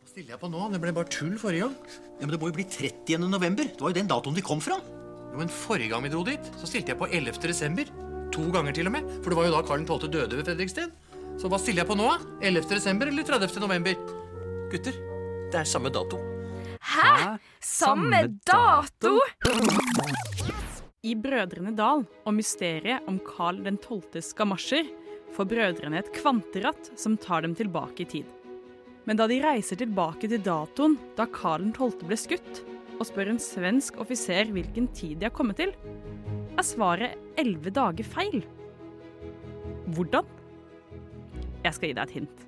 Hva 0.01 0.07
stiller 0.07 0.37
jeg 0.37 0.41
på 0.41 0.51
nå? 0.51 0.69
Det 0.71 0.79
ble 0.83 0.95
bare 0.95 1.11
tull 1.11 1.35
forrige 1.39 1.67
gang. 1.67 1.75
Ja, 2.15 2.23
Men 2.23 2.35
det 2.35 2.41
må 2.41 2.51
jo 2.51 2.57
bli 2.61 2.67
30. 2.67 3.27
november. 3.27 3.67
Det 3.67 3.83
var 3.83 3.91
jo 3.91 3.99
den 3.99 4.11
datoen 4.11 4.39
de 4.39 4.45
kom 4.45 4.63
fra. 4.63 4.79
Jo, 5.31 5.37
men 5.39 5.51
Forrige 5.51 5.91
gang 5.93 6.03
vi 6.03 6.11
dro 6.11 6.23
dit, 6.27 6.49
så 6.59 6.67
stilte 6.67 6.91
jeg 6.91 6.99
på 6.99 7.07
11. 7.11 7.39
desember. 7.43 7.91
To 8.31 8.47
ganger 8.53 8.75
til 8.75 8.87
og 8.87 8.95
med. 8.95 9.07
For 9.21 9.33
det 9.33 9.37
var 9.39 9.47
jo 9.49 9.55
da 9.57 9.61
Karl 9.67 9.85
12. 9.85 10.11
døde 10.11 10.37
ved 10.39 10.45
Fredriksten. 10.47 10.91
Så 11.39 11.49
hva 11.51 11.59
stiller 11.59 11.83
jeg 11.83 11.89
på 11.89 11.97
nå? 11.99 12.09
11. 12.41 12.67
desember 12.69 13.09
eller 13.11 13.27
30. 13.27 13.59
november? 13.63 13.95
Gutter, 14.71 14.95
det 15.51 15.59
er 15.61 15.67
samme 15.67 15.91
dato. 15.91 16.19
Hæ? 16.81 17.37
Samme 17.59 18.23
dato? 18.47 19.17
I 21.03 21.15
Brødrene 21.17 21.73
Dal 21.75 22.03
og 22.05 22.35
mysteriet 22.37 23.07
om 23.09 23.17
Karl 23.25 23.63
12.s 23.65 24.31
gamasjer 24.37 24.91
får 25.35 25.47
brødrene 25.49 25.99
et 25.99 26.11
kvanteratt 26.15 26.91
som 26.99 27.17
tar 27.17 27.43
dem 27.45 27.55
tilbake 27.57 28.05
i 28.05 28.09
tid. 28.15 28.27
Men 29.09 29.17
da 29.17 29.25
de 29.27 29.39
reiser 29.41 29.79
tilbake 29.81 30.29
til 30.29 30.43
datoen 30.45 30.97
da 31.17 31.25
Karl 31.25 31.71
12. 31.73 32.05
ble 32.05 32.19
skutt, 32.19 32.61
og 32.99 33.07
spør 33.09 33.31
en 33.31 33.41
svensk 33.41 33.97
offiser 34.03 34.51
hvilken 34.53 34.91
tid 34.93 35.17
de 35.17 35.25
har 35.25 35.33
kommet 35.33 35.57
til, 35.57 35.73
er 36.57 36.67
svaret 36.67 37.39
elleve 37.39 37.73
dager 37.73 38.07
feil. 38.07 38.41
Hvordan? 39.91 40.27
Jeg 41.61 41.75
skal 41.77 41.91
gi 41.91 41.97
deg 41.97 42.07
et 42.07 42.15
hint. 42.19 42.47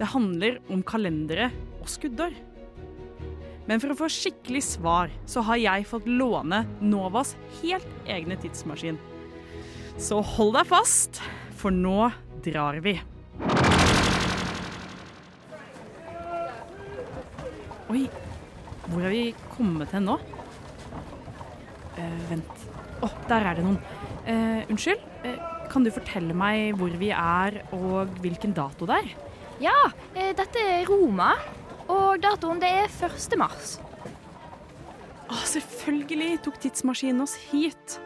Det 0.00 0.08
handler 0.14 0.60
om 0.72 0.84
kalendere 0.86 1.50
og 1.80 1.88
skuddår. 1.92 2.32
Men 3.68 3.82
for 3.82 3.92
å 3.92 3.98
få 3.98 4.08
skikkelig 4.10 4.62
svar, 4.66 5.12
så 5.28 5.44
har 5.46 5.60
jeg 5.60 5.86
fått 5.86 6.08
låne 6.08 6.64
Novas 6.80 7.36
helt 7.60 8.08
egne 8.08 8.38
tidsmaskin. 8.40 8.98
Så 10.00 10.22
hold 10.24 10.56
deg 10.56 10.66
fast, 10.70 11.20
for 11.60 11.74
nå 11.74 12.08
drar 12.42 12.80
vi. 12.82 12.96
Oi, 17.90 18.04
hvor 18.88 19.04
er 19.04 19.12
vi 19.12 19.22
kommet 19.52 19.92
hen 19.94 20.08
nå? 20.08 20.16
Uh, 21.98 22.20
vent. 22.30 22.69
Å, 23.00 23.08
oh, 23.08 23.12
der 23.30 23.46
er 23.48 23.56
det 23.56 23.64
noen. 23.64 23.78
Uh, 24.26 24.60
unnskyld, 24.68 25.04
uh, 25.24 25.36
kan 25.72 25.86
du 25.86 25.88
fortelle 25.94 26.36
meg 26.36 26.74
hvor 26.76 26.92
vi 27.00 27.08
er 27.16 27.62
og 27.72 28.12
hvilken 28.20 28.52
dato 28.56 28.88
det 28.88 28.98
er? 29.00 29.14
Ja, 29.64 29.76
uh, 29.88 30.32
dette 30.36 30.60
er 30.60 30.84
Roma, 30.88 31.32
og 31.88 32.20
datoen 32.20 32.60
det 32.60 32.68
er 32.82 32.92
1. 32.92 33.38
mars. 33.40 33.78
Å, 35.30 35.32
oh, 35.32 35.44
selvfølgelig 35.48 36.42
tok 36.44 36.60
tidsmaskinen 36.60 37.24
oss 37.24 37.38
hit. 37.48 37.96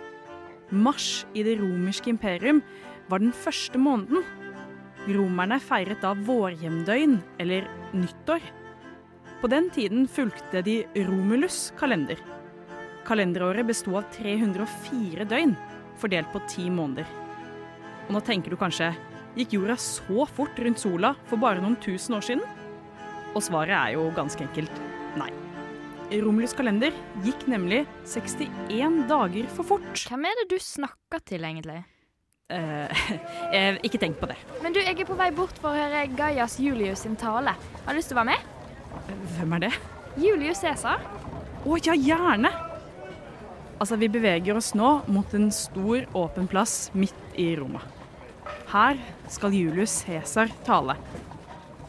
Mars 0.71 1.25
i 1.35 1.43
det 1.47 1.57
romerske 1.59 2.13
imperium 2.13 2.63
var 3.11 3.25
den 3.25 3.35
første 3.35 3.81
måneden. 3.81 4.23
Romerne 5.11 5.59
feiret 5.61 6.01
da 6.05 6.15
vårhjemdøgn, 6.15 7.19
eller 7.43 7.67
nyttår. 7.97 8.47
På 9.43 9.51
den 9.51 9.67
tiden 9.75 10.07
fulgte 10.09 10.63
de 10.65 10.79
Romulus 11.05 11.67
kalender. 11.81 12.23
Kalenderåret 13.05 13.69
besto 13.69 13.99
av 13.99 14.07
304 14.17 15.27
døgn, 15.29 15.55
fordelt 16.01 16.31
på 16.33 16.41
ti 16.49 16.71
måneder. 16.73 17.09
Og 18.07 18.17
nå 18.17 18.23
tenker 18.25 18.53
du 18.53 18.59
kanskje 18.61 18.93
gikk 19.37 19.57
jorda 19.57 19.77
så 19.81 20.27
fort 20.31 20.59
rundt 20.63 20.81
sola 20.81 21.15
for 21.29 21.41
bare 21.43 21.63
noen 21.63 21.77
tusen 21.83 22.17
år 22.17 22.25
siden? 22.25 22.45
Og 23.35 23.43
svaret 23.43 23.75
er 23.77 23.95
jo 23.97 24.11
ganske 24.17 24.45
enkelt 24.47 24.83
nei. 25.19 25.31
Romulus 26.23 26.53
kalender 26.55 26.95
gikk 27.25 27.47
nemlig 27.51 27.83
61 28.07 29.03
dager 29.11 29.49
for 29.57 29.75
fort. 29.75 30.05
Hvem 30.09 30.29
er 30.29 30.39
det 30.43 30.51
du 30.53 30.59
snakker 30.63 31.25
til, 31.27 31.45
egentlig? 31.45 31.81
Eh, 32.53 33.07
eh, 33.57 33.81
ikke 33.87 34.01
tenk 34.01 34.21
på 34.21 34.29
det. 34.31 34.37
Men 34.63 34.77
du, 34.77 34.81
jeg 34.85 34.97
er 34.97 35.09
på 35.09 35.17
vei 35.19 35.31
bort 35.35 35.57
for 35.61 35.73
å 35.73 35.79
høre 35.79 36.05
Gaias 36.15 36.59
Julius 36.63 37.05
sin 37.07 37.17
tale. 37.21 37.57
Har 37.85 37.97
du 37.97 37.99
lyst 37.99 38.13
til 38.13 38.19
å 38.19 38.23
være 38.23 38.35
med? 38.37 38.53
Hvem 39.39 39.57
er 39.59 39.67
det? 39.67 39.75
Julius 40.21 40.63
Cæsar. 40.63 41.03
Å 41.65 41.81
ja, 41.83 41.97
gjerne! 41.97 42.53
Altså, 43.85 43.99
vi 44.01 44.07
beveger 44.09 44.57
oss 44.57 44.71
nå 44.73 44.91
mot 45.13 45.35
en 45.37 45.51
stor, 45.53 46.07
åpen 46.17 46.47
plass 46.49 46.87
midt 46.97 47.35
i 47.37 47.51
Roma. 47.59 47.83
Her 48.71 48.97
skal 49.29 49.53
Julius 49.53 49.99
Cæsar 50.07 50.49
tale. 50.65 50.95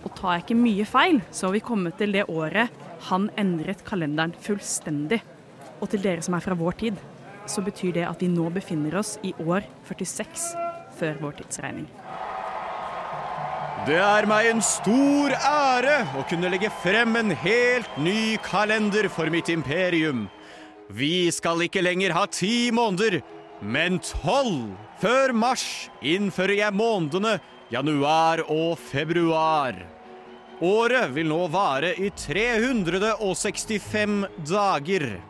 Og 0.01 0.11
tar 0.17 0.33
jeg 0.33 0.43
ikke 0.43 0.57
mye 0.59 0.87
feil, 0.89 1.21
så 1.31 1.47
har 1.47 1.55
vi 1.55 1.63
kommet 1.63 1.95
til 1.95 2.11
det 2.11 2.25
året 2.27 2.83
han 3.07 3.29
endret 3.39 3.85
kalenderen 3.87 4.35
fullstendig. 4.43 5.21
Og 5.79 5.87
til 5.93 6.03
dere 6.03 6.27
som 6.27 6.35
er 6.35 6.43
fra 6.43 6.59
vår 6.59 6.75
tid, 6.83 6.99
så 7.47 7.63
betyr 7.63 7.95
det 8.01 8.03
at 8.11 8.19
vi 8.19 8.27
nå 8.27 8.51
befinner 8.51 8.99
oss 8.99 9.15
i 9.23 9.31
år 9.39 9.63
46 9.87 10.51
før 10.99 11.23
vår 11.23 11.39
tidsregning. 11.39 11.87
Det 13.87 14.03
er 14.03 14.27
meg 14.27 14.51
en 14.51 14.65
stor 14.65 15.39
ære 15.39 16.01
å 16.19 16.27
kunne 16.27 16.51
legge 16.51 16.75
frem 16.83 17.15
en 17.23 17.31
helt 17.39 18.01
ny 18.03 18.35
kalender 18.43 19.07
for 19.07 19.31
mitt 19.31 19.47
imperium. 19.47 20.25
Vi 20.93 21.31
skal 21.33 21.63
ikke 21.65 21.81
lenger 21.81 22.13
ha 22.13 22.27
ti 22.29 22.69
måneder, 22.75 23.21
men 23.61 23.99
tolv. 24.03 24.75
Før 25.01 25.33
mars 25.35 25.89
innfører 26.05 26.55
jeg 26.59 26.73
månedene 26.77 27.39
januar 27.73 28.39
og 28.51 28.77
februar. 28.79 29.75
Året 30.63 31.13
vil 31.15 31.27
nå 31.27 31.47
vare 31.51 31.95
i 31.99 32.09
365 32.15 34.25
dager. 34.47 35.21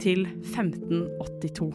Til 0.00 0.22
1582. 0.24 1.66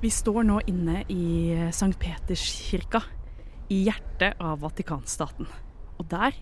Vi 0.00 0.10
står 0.10 0.46
nå 0.48 0.56
inne 0.72 1.02
i 1.12 1.52
St. 1.68 1.92
Peterskirka, 2.00 3.02
i 3.68 3.82
hjertet 3.90 4.40
av 4.40 4.62
Vatikanstaten. 4.64 5.50
Og 6.00 6.08
der, 6.08 6.32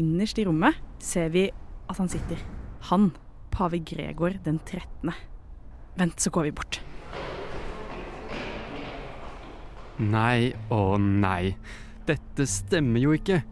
innerst 0.00 0.40
i 0.40 0.46
rommet, 0.48 0.80
ser 0.96 1.28
vi 1.36 1.44
at 1.52 2.00
han 2.00 2.08
sitter. 2.08 2.40
Han, 2.88 3.10
pave 3.52 3.84
Gregor 3.84 4.40
den 4.48 4.62
13. 4.64 5.12
Vent, 6.00 6.16
så 6.16 6.32
går 6.32 6.48
vi 6.48 6.56
bort. 6.56 6.80
Nei 10.00 10.54
og 10.72 10.96
nei. 11.04 11.52
Dette 12.08 12.48
stemmer 12.48 13.04
jo 13.04 13.12
ikke. 13.12 13.42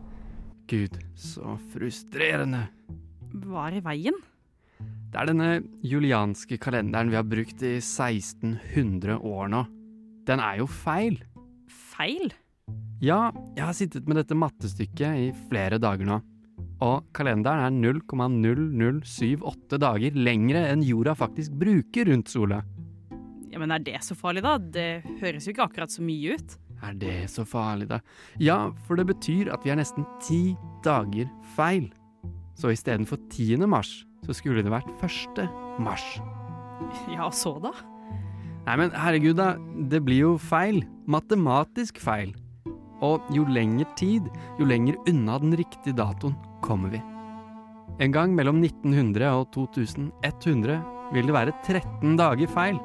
Gud, 0.72 1.02
så 1.20 1.58
frustrerende. 1.74 2.70
Hva 3.44 3.68
er 3.68 3.82
i 3.82 3.84
veien? 3.92 4.23
Det 5.14 5.20
er 5.22 5.28
denne 5.30 5.60
julianske 5.86 6.56
kalenderen 6.58 7.06
vi 7.12 7.14
har 7.14 7.22
brukt 7.22 7.60
i 7.62 7.76
1600 7.78 9.14
år 9.22 9.50
nå. 9.52 9.60
Den 10.26 10.40
er 10.42 10.56
jo 10.58 10.64
feil. 10.66 11.20
Feil? 11.70 12.32
Ja, 12.98 13.28
jeg 13.54 13.62
har 13.62 13.76
sittet 13.78 14.08
med 14.10 14.18
dette 14.18 14.34
mattestykket 14.34 15.20
i 15.22 15.28
flere 15.46 15.78
dager 15.78 16.08
nå. 16.08 16.16
Og 16.82 17.06
kalenderen 17.14 17.62
er 17.62 17.70
0,0078 17.94 19.78
dager 19.84 20.18
lengre 20.18 20.64
enn 20.72 20.82
jorda 20.82 21.14
faktisk 21.14 21.54
bruker 21.62 22.10
rundt 22.10 22.32
sola. 22.34 22.58
Ja, 23.52 23.62
Men 23.62 23.70
er 23.70 23.84
det 23.86 24.02
så 24.02 24.16
farlig, 24.18 24.42
da? 24.42 24.58
Det 24.58 25.04
høres 25.20 25.46
jo 25.46 25.54
ikke 25.54 25.68
akkurat 25.68 25.94
så 25.94 26.02
mye 26.02 26.34
ut. 26.34 26.56
Er 26.82 26.98
det 26.98 27.30
så 27.30 27.46
farlig, 27.46 27.86
da? 27.92 28.00
Ja, 28.42 28.74
for 28.88 28.98
det 28.98 29.06
betyr 29.12 29.52
at 29.54 29.62
vi 29.62 29.70
er 29.70 29.78
nesten 29.78 30.02
ti 30.26 30.58
dager 30.82 31.30
feil. 31.54 31.86
Så 32.58 32.74
istedenfor 32.74 33.22
10. 33.30 33.62
mars, 33.70 34.02
så 34.24 34.36
skulle 34.36 34.64
det 34.64 34.72
vært 34.72 34.90
1. 35.04 35.44
mars. 35.82 36.06
Ja, 37.14 37.28
så 37.32 37.54
da? 37.62 37.70
Nei, 38.64 38.74
men 38.80 38.94
herregud, 38.96 39.36
da. 39.38 39.54
Det 39.90 40.00
blir 40.04 40.24
jo 40.24 40.32
feil. 40.40 40.82
Matematisk 41.10 42.00
feil. 42.02 42.32
Og 43.04 43.24
jo 43.34 43.44
lenger 43.50 43.88
tid, 43.98 44.26
jo 44.58 44.66
lenger 44.68 44.96
unna 45.10 45.36
den 45.42 45.54
riktige 45.60 45.96
datoen 45.96 46.34
kommer 46.64 46.92
vi. 46.92 47.00
En 48.02 48.14
gang 48.14 48.32
mellom 48.34 48.58
1900 48.62 49.28
og 49.30 49.52
2100 49.54 50.80
vil 51.14 51.28
det 51.28 51.36
være 51.36 51.54
13 51.62 52.16
dager 52.18 52.50
feil. 52.50 52.80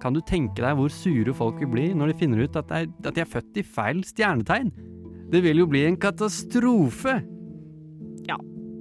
Kan 0.00 0.16
du 0.16 0.20
tenke 0.24 0.64
deg 0.64 0.76
hvor 0.78 0.92
sure 0.92 1.32
folk 1.36 1.60
vil 1.60 1.70
bli 1.72 1.86
når 1.96 2.10
de 2.10 2.18
finner 2.22 2.44
ut 2.44 2.56
at, 2.56 2.72
er, 2.72 2.88
at 3.04 3.14
de 3.14 3.22
er 3.22 3.28
født 3.28 3.60
i 3.60 3.64
feil 3.64 4.02
stjernetegn? 4.04 4.72
Det 5.30 5.44
vil 5.44 5.62
jo 5.62 5.68
bli 5.70 5.84
en 5.86 6.00
katastrofe! 6.00 7.20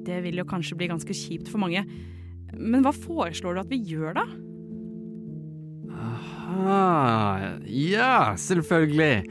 Det 0.05 0.21
vil 0.25 0.41
jo 0.41 0.47
kanskje 0.47 0.77
bli 0.79 0.89
ganske 0.91 1.15
kjipt 1.15 1.51
for 1.51 1.61
mange. 1.61 1.83
Men 2.55 2.83
hva 2.85 2.93
foreslår 2.95 3.55
du 3.57 3.61
at 3.63 3.71
vi 3.71 3.81
gjør, 3.91 4.17
da? 4.17 4.25
Aha, 5.99 7.55
ja, 7.65 8.35
selvfølgelig. 8.39 9.23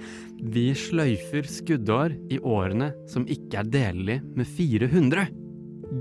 Vi 0.55 0.69
sløyfer 0.79 1.49
skuddår 1.51 2.15
i 2.31 2.39
årene 2.39 2.93
som 3.11 3.27
ikke 3.27 3.63
er 3.63 3.71
delelig 3.73 4.21
med 4.37 4.47
400. 4.47 5.27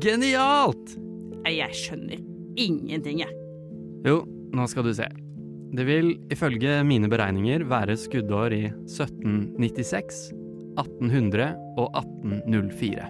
Genialt! 0.03 0.97
Jeg 1.47 1.73
skjønner 1.80 2.19
ingenting, 2.60 3.21
jeg. 3.23 3.32
Jo, 4.06 4.19
nå 4.53 4.67
skal 4.69 4.86
du 4.86 4.91
se. 4.93 5.08
Det 5.77 5.84
vil 5.88 6.13
ifølge 6.32 6.80
mine 6.88 7.10
beregninger 7.12 7.65
være 7.67 7.97
skuddår 7.99 8.56
i 8.56 8.63
1796, 8.69 10.19
1800 10.77 11.49
og 11.80 11.88
1804. 12.03 13.08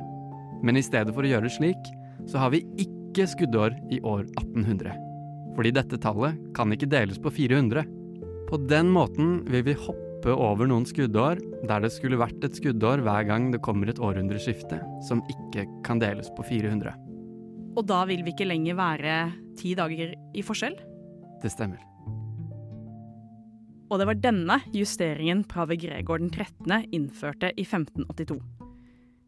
Men 0.66 0.80
i 0.80 0.86
stedet 0.86 1.14
for 1.16 1.26
å 1.26 1.30
gjøre 1.32 1.48
det 1.48 1.56
slik, 1.58 1.92
så 2.28 2.42
har 2.42 2.54
vi 2.54 2.64
ikke 2.82 3.28
skuddår 3.30 3.76
i 3.94 4.02
år 4.06 4.26
1800. 4.38 4.96
Fordi 5.58 5.74
dette 5.74 6.00
tallet 6.02 6.38
kan 6.58 6.74
ikke 6.74 6.90
deles 6.90 7.20
på 7.22 7.32
400. 7.34 7.86
På 8.48 8.60
den 8.70 8.92
måten 8.94 9.42
vil 9.50 9.66
vi 9.68 9.78
hoppe 9.78 10.34
over 10.34 10.70
noen 10.70 10.86
skuddår 10.88 11.42
der 11.68 11.84
det 11.84 11.92
skulle 11.94 12.20
vært 12.20 12.44
et 12.46 12.58
skuddår 12.58 13.02
hver 13.06 13.26
gang 13.30 13.50
det 13.54 13.64
kommer 13.66 13.90
et 13.90 14.02
århundreskifte 14.02 14.80
som 15.08 15.24
ikke 15.32 15.66
kan 15.88 16.02
deles 16.04 16.30
på 16.38 16.46
400. 16.46 16.94
Og 17.78 17.86
da 17.86 18.02
vil 18.10 18.24
vi 18.26 18.34
ikke 18.34 18.50
lenger 18.50 18.78
være 18.78 19.18
ti 19.60 19.76
dager 19.78 20.16
i 20.34 20.46
forskjell? 20.46 20.78
Det 21.44 21.54
stemmer. 21.54 21.82
Og 23.88 24.02
det 24.02 24.08
var 24.10 24.20
denne 24.20 24.60
justeringen 24.76 25.46
Prave 25.48 25.78
Gregor 25.80 26.20
den 26.20 26.32
13. 26.34 26.90
innførte 26.92 27.54
i 27.56 27.64
1582. 27.64 28.57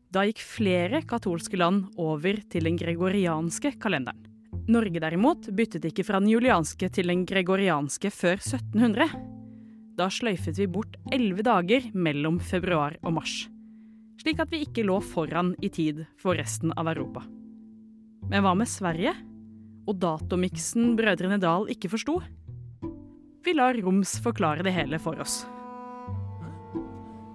Da 0.10 0.24
gikk 0.26 0.40
flere 0.42 1.04
katolske 1.06 1.58
land 1.60 1.92
over 2.02 2.40
til 2.50 2.66
den 2.66 2.80
gregorianske 2.82 3.76
kalenderen. 3.82 4.26
Norge 4.70 5.02
derimot 5.02 5.50
byttet 5.54 5.86
ikke 5.86 6.06
fra 6.06 6.22
den 6.22 6.30
julianske 6.32 6.90
til 6.94 7.10
den 7.10 7.26
gregorianske 7.30 8.10
før 8.14 8.38
1700. 8.42 9.06
Da 9.98 10.08
sløyfet 10.14 10.58
vi 10.62 10.70
bort 10.70 10.98
elleve 11.14 11.46
dager 11.46 11.86
mellom 11.94 12.40
februar 12.42 12.98
og 13.04 13.18
mars. 13.20 13.44
Slik 14.22 14.42
at 14.42 14.50
vi 14.54 14.64
ikke 14.66 14.86
lå 14.86 14.98
foran 15.02 15.54
i 15.62 15.70
tid 15.74 16.04
for 16.22 16.38
resten 16.38 16.74
av 16.78 16.90
Europa. 16.92 17.24
Men 18.30 18.46
hva 18.46 18.56
med 18.58 18.70
Sverige? 18.70 19.14
Og 19.90 19.98
datomiksen 19.98 20.96
brødrene 20.98 21.40
Dal 21.42 21.70
ikke 21.74 21.90
forsto? 21.90 22.20
Vi 23.46 23.56
lar 23.58 23.78
Roms 23.82 24.18
forklare 24.22 24.66
det 24.66 24.74
hele 24.76 25.00
for 25.02 25.22
oss. 25.22 25.44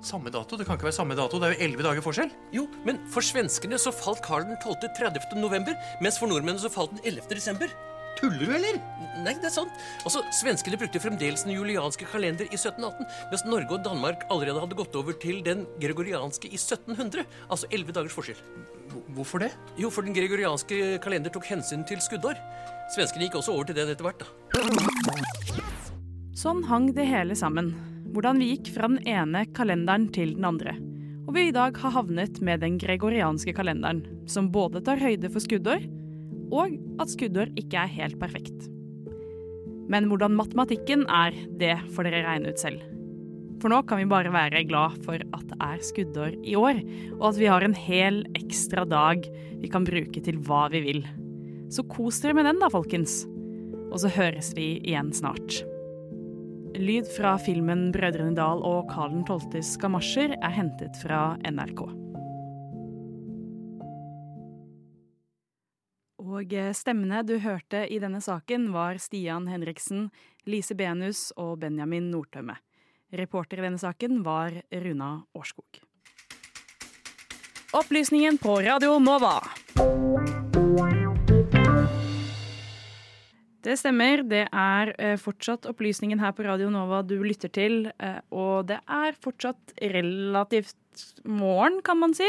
Samme 0.05 0.29
dato? 0.29 0.59
Det 0.61 0.67
kan 0.69 0.77
ikke 0.77 0.91
være 0.91 0.99
samme 0.99 1.17
dato. 1.17 1.39
Det 1.41 1.49
er 1.49 1.55
jo 1.57 1.65
elleve 1.65 1.87
dager 1.87 2.05
forskjell. 2.05 2.31
Jo, 2.53 2.67
men 2.85 3.01
for 3.13 3.25
svenskene 3.25 3.79
så 3.81 3.93
falt 3.95 4.21
Karl 4.25 4.45
den 4.51 4.59
12. 4.61 4.91
30. 4.99 5.41
november, 5.41 5.79
mens 6.05 6.21
for 6.21 6.29
nordmennene 6.29 6.61
så 6.61 6.73
falt 6.73 6.93
den 6.93 7.01
11. 7.09 7.31
desember. 7.33 7.73
Tuller 8.19 8.47
du, 8.47 8.53
eller? 8.55 8.77
Nei, 9.25 9.33
det 9.41 9.49
er 9.49 9.55
sant. 9.55 9.73
Altså, 10.05 10.21
Svenskene 10.37 10.79
brukte 10.79 11.01
fremdeles 11.03 11.43
den 11.47 11.55
julianske 11.57 12.07
kalender 12.07 12.47
i 12.47 12.59
1718, 12.59 13.09
mens 13.33 13.45
Norge 13.49 13.75
og 13.75 13.83
Danmark 13.87 14.27
allerede 14.31 14.63
hadde 14.63 14.79
gått 14.79 14.99
over 15.01 15.17
til 15.25 15.41
den 15.47 15.65
gregorianske 15.83 16.53
i 16.53 16.61
1700. 16.61 17.25
Altså 17.49 17.71
elleve 17.73 17.97
dagers 17.97 18.15
forskjell. 18.15 18.39
Hvorfor 19.17 19.43
det? 19.43 19.51
Jo, 19.81 19.91
for 19.91 20.07
den 20.07 20.15
gregorianske 20.15 21.01
kalender 21.03 21.33
tok 21.35 21.49
hensyn 21.51 21.83
til 21.89 22.03
skuddår. 22.05 22.39
Svenskene 22.95 23.27
gikk 23.27 23.41
også 23.41 23.57
over 23.57 23.73
til 23.73 23.81
den 23.81 23.91
etter 23.97 24.07
hvert, 24.07 24.23
da. 24.23 24.29
Sånn 26.39 26.63
hang 26.69 26.93
det 26.95 27.09
hele 27.09 27.35
sammen. 27.39 27.73
Hvordan 28.15 28.39
vi 28.39 28.53
gikk 28.53 28.69
fra 28.77 28.87
den 28.87 29.01
ene 29.11 29.43
kalenderen 29.57 30.07
til 30.15 30.37
den 30.37 30.47
andre. 30.47 30.77
Og 31.25 31.35
vi 31.35 31.49
i 31.49 31.55
dag 31.55 31.75
har 31.83 31.95
havnet 31.97 32.39
med 32.45 32.61
den 32.63 32.77
gregorianske 32.79 33.55
kalenderen, 33.57 34.05
som 34.31 34.53
både 34.55 34.85
tar 34.87 35.01
høyde 35.03 35.31
for 35.33 35.43
skuddår, 35.43 35.83
og 36.55 36.77
at 37.03 37.11
skuddår 37.11 37.51
ikke 37.59 37.81
er 37.81 37.91
helt 37.91 38.21
perfekt. 38.21 38.69
Men 39.91 40.07
hvordan 40.09 40.37
matematikken 40.39 41.09
er, 41.11 41.35
det 41.59 41.75
får 41.97 42.07
dere 42.07 42.23
regne 42.29 42.55
ut 42.55 42.63
selv. 42.63 42.85
For 43.59 43.73
nå 43.73 43.81
kan 43.89 43.99
vi 43.99 44.09
bare 44.11 44.31
være 44.31 44.63
glad 44.69 45.01
for 45.03 45.19
at 45.19 45.45
det 45.51 45.59
er 45.67 45.85
skuddår 45.91 46.39
i 46.47 46.55
år, 46.61 46.81
og 47.19 47.29
at 47.33 47.43
vi 47.43 47.51
har 47.51 47.67
en 47.67 47.75
hel 47.75 48.23
ekstra 48.39 48.87
dag 48.87 49.27
vi 49.59 49.71
kan 49.73 49.89
bruke 49.89 50.23
til 50.23 50.39
hva 50.47 50.69
vi 50.71 50.85
vil. 50.87 51.05
Så 51.73 51.83
kos 51.91 52.23
dere 52.23 52.39
med 52.39 52.47
den 52.47 52.63
da, 52.63 52.71
folkens. 52.71 53.25
Og 53.91 54.05
så 54.05 54.13
høres 54.13 54.55
vi 54.55 54.77
igjen 54.85 55.11
snart. 55.17 55.65
Lyd 56.75 57.07
fra 57.17 57.37
filmen 57.39 57.93
'Brødrene 57.93 58.35
Dal 58.35 58.59
og 58.67 58.89
Karl 58.91 59.21
12.s 59.23 59.77
gamasjer' 59.79 60.35
er 60.35 60.55
hentet 60.57 60.97
fra 60.99 61.37
NRK. 61.47 61.85
Og 66.19 66.51
eh, 66.51 66.73
stemmene 66.75 67.23
du 67.23 67.37
hørte 67.39 67.85
i 67.87 68.01
denne 68.03 68.19
saken, 68.19 68.73
var 68.75 68.99
Stian 68.99 69.47
Henriksen, 69.47 70.09
Lise 70.51 70.75
Benus 70.75 71.29
og 71.39 71.61
Benjamin 71.63 72.11
Nordtømme. 72.11 72.59
Reporter 73.15 73.63
i 73.63 73.69
denne 73.69 73.79
saken 73.79 74.25
var 74.27 74.59
Runa 74.75 75.21
Årskog. 75.39 75.79
Opplysningen 77.75 78.39
på 78.43 78.59
Radio 78.67 78.99
Nova. 78.99 79.39
Det 83.65 83.79
stemmer. 83.81 84.21
Det 84.29 84.43
er 84.53 84.91
eh, 85.01 85.15
fortsatt 85.21 85.65
opplysningen 85.71 86.21
her 86.21 86.35
på 86.37 86.45
Radio 86.45 86.69
Nova 86.73 87.01
du 87.07 87.17
lytter 87.25 87.49
til. 87.49 87.87
eh, 87.99 88.19
Og 88.35 88.67
det 88.69 88.77
er 88.85 89.17
fortsatt 89.25 89.73
relativt 89.81 90.77
morgen, 91.25 91.81
kan 91.83 91.99
man 91.99 92.13
si. 92.15 92.29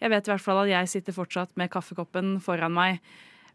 Jeg 0.00 0.12
vet 0.12 0.28
i 0.28 0.32
hvert 0.32 0.44
fall 0.44 0.62
at 0.62 0.70
jeg 0.70 0.92
sitter 0.94 1.16
fortsatt 1.16 1.56
med 1.58 1.72
kaffekoppen 1.74 2.36
foran 2.40 2.72
meg. 2.76 3.00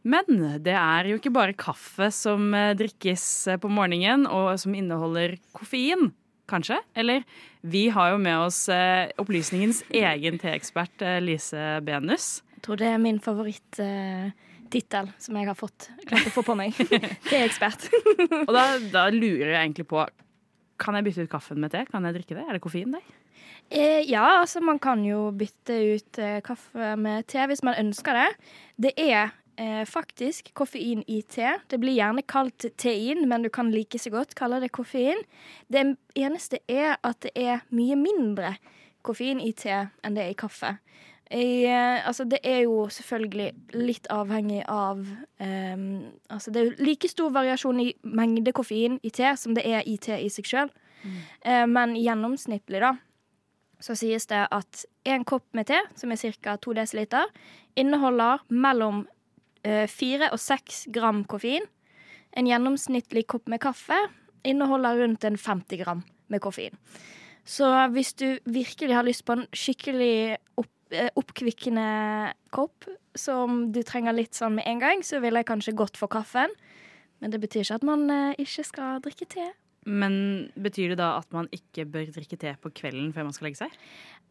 Men 0.03 0.25
det 0.65 0.73
er 0.75 1.07
jo 1.11 1.19
ikke 1.19 1.31
bare 1.33 1.53
kaffe 1.55 2.09
som 2.11 2.51
eh, 2.57 2.73
drikkes 2.75 3.25
eh, 3.53 3.59
på 3.61 3.69
morgenen, 3.71 4.27
og 4.27 4.57
som 4.59 4.75
inneholder 4.75 5.37
koffein. 5.55 6.11
Kanskje? 6.51 6.81
Eller 6.99 7.23
vi 7.63 7.85
har 7.95 8.11
jo 8.11 8.17
med 8.19 8.35
oss 8.49 8.65
eh, 8.73 9.07
opplysningens 9.21 9.85
egen 9.95 10.41
teekspert 10.41 10.99
eh, 11.05 11.21
Lise 11.23 11.77
Benus. 11.85 12.41
Jeg 12.57 12.65
tror 12.67 12.81
det 12.81 12.89
er 12.91 12.99
min 13.01 13.21
favoritt-tittel 14.71 15.11
som 15.19 15.37
jeg 15.37 15.47
har 15.47 15.55
fått 15.57 15.89
klart 16.07 16.27
å 16.27 16.33
få 16.33 16.43
på 16.43 16.55
meg. 16.55 16.75
Det 17.29 17.37
er 17.37 17.45
ekspert. 17.45 17.89
Og 18.47 18.53
da, 18.53 18.79
da 18.91 19.09
lurer 19.11 19.55
jeg 19.55 19.61
egentlig 19.65 19.87
på 19.87 20.05
Kan 20.81 20.95
jeg 20.95 21.05
bytte 21.05 21.25
ut 21.25 21.31
kaffen 21.31 21.59
med 21.61 21.71
te? 21.71 21.85
Kan 21.85 22.05
jeg 22.05 22.15
drikke 22.15 22.35
det? 22.35 22.45
Er 22.47 22.57
det 22.57 22.61
koffein 22.63 22.91
der? 22.91 23.03
Eh, 23.69 24.01
ja, 24.09 24.41
altså 24.41 24.59
man 24.59 24.79
kan 24.79 25.03
jo 25.05 25.31
bytte 25.31 25.75
ut 25.93 26.17
eh, 26.19 26.41
kaffe 26.41 26.95
med 26.97 27.27
te 27.27 27.45
hvis 27.47 27.61
man 27.63 27.77
ønsker 27.77 28.17
det. 28.17 28.29
Det 28.81 28.91
er 28.97 29.29
eh, 29.61 29.85
faktisk 29.85 30.49
koffein 30.57 31.03
i 31.07 31.21
te. 31.21 31.53
Det 31.69 31.79
blir 31.79 31.99
gjerne 31.99 32.25
kalt 32.25 32.65
tein, 32.81 33.27
men 33.29 33.45
du 33.45 33.51
kan 33.53 33.69
like 33.71 33.99
så 34.01 34.09
godt 34.11 34.33
kalle 34.35 34.59
det 34.63 34.73
koffein. 34.73 35.21
Det 35.69 35.85
eneste 36.17 36.63
er 36.67 36.97
at 36.97 37.21
det 37.21 37.35
er 37.37 37.61
mye 37.69 37.95
mindre 37.95 38.55
koffein 39.05 39.39
i 39.41 39.53
te 39.53 39.85
enn 40.01 40.17
det 40.17 40.25
er 40.25 40.33
i 40.33 40.41
kaffe. 40.41 40.75
I, 41.31 41.63
eh, 41.63 42.07
altså 42.07 42.25
det 42.27 42.41
er 42.43 42.65
jo 42.65 42.89
selvfølgelig 42.91 43.51
litt 43.79 44.07
avhengig 44.11 44.65
av 44.67 44.99
um, 44.99 45.85
Altså 46.27 46.51
det 46.51 46.59
er 46.59 46.65
jo 46.65 46.87
like 46.89 47.07
stor 47.07 47.31
variasjon 47.31 47.79
i 47.79 47.93
mengde 48.03 48.51
koffein 48.51 48.97
i 48.99 49.13
te 49.15 49.29
som 49.39 49.55
det 49.55 49.63
er 49.63 49.87
i 49.87 49.95
te 50.01 50.17
i 50.19 50.27
seg 50.33 50.49
sjøl. 50.49 50.73
Eh, 51.45 51.65
men 51.69 51.95
gjennomsnittlig, 51.97 52.81
da, 52.83 52.93
så 53.81 53.95
sies 53.97 54.27
det 54.29 54.43
at 54.53 54.83
en 55.09 55.25
kopp 55.27 55.47
med 55.57 55.69
te, 55.71 55.79
som 55.97 56.11
er 56.13 56.35
ca. 56.43 56.57
2 56.61 56.75
dl, 56.77 57.15
inneholder 57.79 58.43
mellom 58.49 59.05
eh, 59.63 59.87
4 59.89 60.31
og 60.33 60.41
6 60.41 60.83
gram 60.93 61.23
koffein. 61.25 61.65
En 62.37 62.47
gjennomsnittlig 62.47 63.25
kopp 63.27 63.49
med 63.51 63.61
kaffe 63.63 63.97
inneholder 64.47 65.01
rundt 65.01 65.25
en 65.27 65.37
50 65.37 65.81
gram 65.81 66.03
med 66.31 66.41
koffein. 66.41 66.77
Så 67.45 67.67
hvis 67.91 68.13
du 68.13 68.37
virkelig 68.45 68.93
har 68.93 69.05
lyst 69.05 69.25
på 69.25 69.39
en 69.39 69.47
skikkelig 69.53 70.37
opp, 70.61 70.69
oppkvikkende 71.19 72.33
kopp 72.53 72.87
som 73.17 73.65
du 73.71 73.81
trenger 73.87 74.15
litt 74.15 74.37
sånn 74.37 74.57
med 74.57 74.67
en 74.69 74.81
gang, 74.81 75.03
så 75.03 75.21
ville 75.23 75.41
jeg 75.41 75.49
kanskje 75.49 75.77
gått 75.77 75.99
for 75.99 76.11
kaffen. 76.11 76.53
Men 77.21 77.33
det 77.33 77.41
betyr 77.43 77.65
ikke 77.65 77.81
at 77.81 77.87
man 77.87 78.07
eh, 78.09 78.39
ikke 78.41 78.65
skal 78.65 79.01
drikke 79.03 79.27
te. 79.29 79.51
Men 79.89 80.13
betyr 80.61 80.93
det 80.93 80.99
da 80.99 81.15
at 81.17 81.31
man 81.33 81.47
ikke 81.53 81.87
bør 81.89 82.11
drikke 82.13 82.37
te 82.37 82.53
på 82.61 82.69
kvelden 82.77 83.09
før 83.15 83.25
man 83.25 83.33
skal 83.33 83.47
legge 83.49 83.63
seg? 83.63 83.77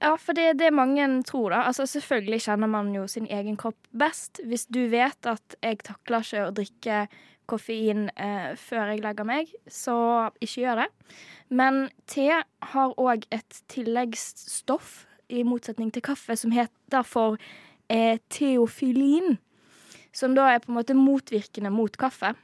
Ja, 0.01 0.15
for 0.15 0.37
det 0.39 0.45
er 0.53 0.59
det 0.59 0.71
mange 0.75 1.07
tror, 1.27 1.51
da. 1.55 1.65
Altså, 1.67 1.89
selvfølgelig 1.91 2.45
kjenner 2.47 2.71
man 2.71 2.93
jo 2.95 3.07
sin 3.11 3.27
egen 3.31 3.59
kropp 3.59 3.79
best. 3.91 4.43
Hvis 4.47 4.69
du 4.71 4.85
vet 4.93 5.27
at 5.29 5.59
jeg 5.59 5.83
takler 5.87 6.27
ikke 6.27 6.47
å 6.47 6.55
drikke 6.55 7.03
koffein 7.51 8.07
eh, 8.15 8.55
før 8.59 8.93
jeg 8.93 9.03
legger 9.03 9.27
meg, 9.27 9.51
så 9.67 9.97
ikke 10.39 10.65
gjør 10.65 10.85
det. 10.85 10.89
Men 11.51 11.83
te 12.11 12.29
har 12.31 12.95
òg 12.95 13.27
et 13.35 13.63
tilleggsstoff, 13.73 15.05
i 15.31 15.45
motsetning 15.47 15.93
til 15.95 16.05
kaffe, 16.05 16.37
som 16.37 16.53
heter 16.55 17.07
for 17.07 17.39
eh, 17.91 18.19
teofilin. 18.31 19.39
Som 20.13 20.35
da 20.35 20.49
er 20.51 20.63
på 20.63 20.73
en 20.73 20.79
måte 20.81 20.97
motvirkende 20.99 21.71
mot 21.71 21.97
kaffe. 21.97 22.35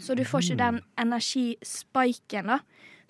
Så 0.00 0.14
du 0.16 0.24
får 0.24 0.46
ikke 0.46 0.60
den 0.62 0.80
energispiken 0.98 2.48
da, 2.48 2.58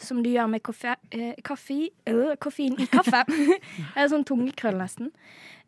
som 0.02 0.22
du 0.22 0.30
gjør 0.32 0.48
med 0.50 0.64
koffe, 0.66 0.96
eh, 1.14 1.34
kaffe, 1.44 1.88
øh, 2.10 2.34
koffein 2.42 2.74
i 2.80 2.88
kaffe. 2.90 3.22
det 3.28 4.02
er 4.02 4.10
sånn 4.10 4.26
tungekrøll, 4.26 4.80
nesten. 4.80 5.12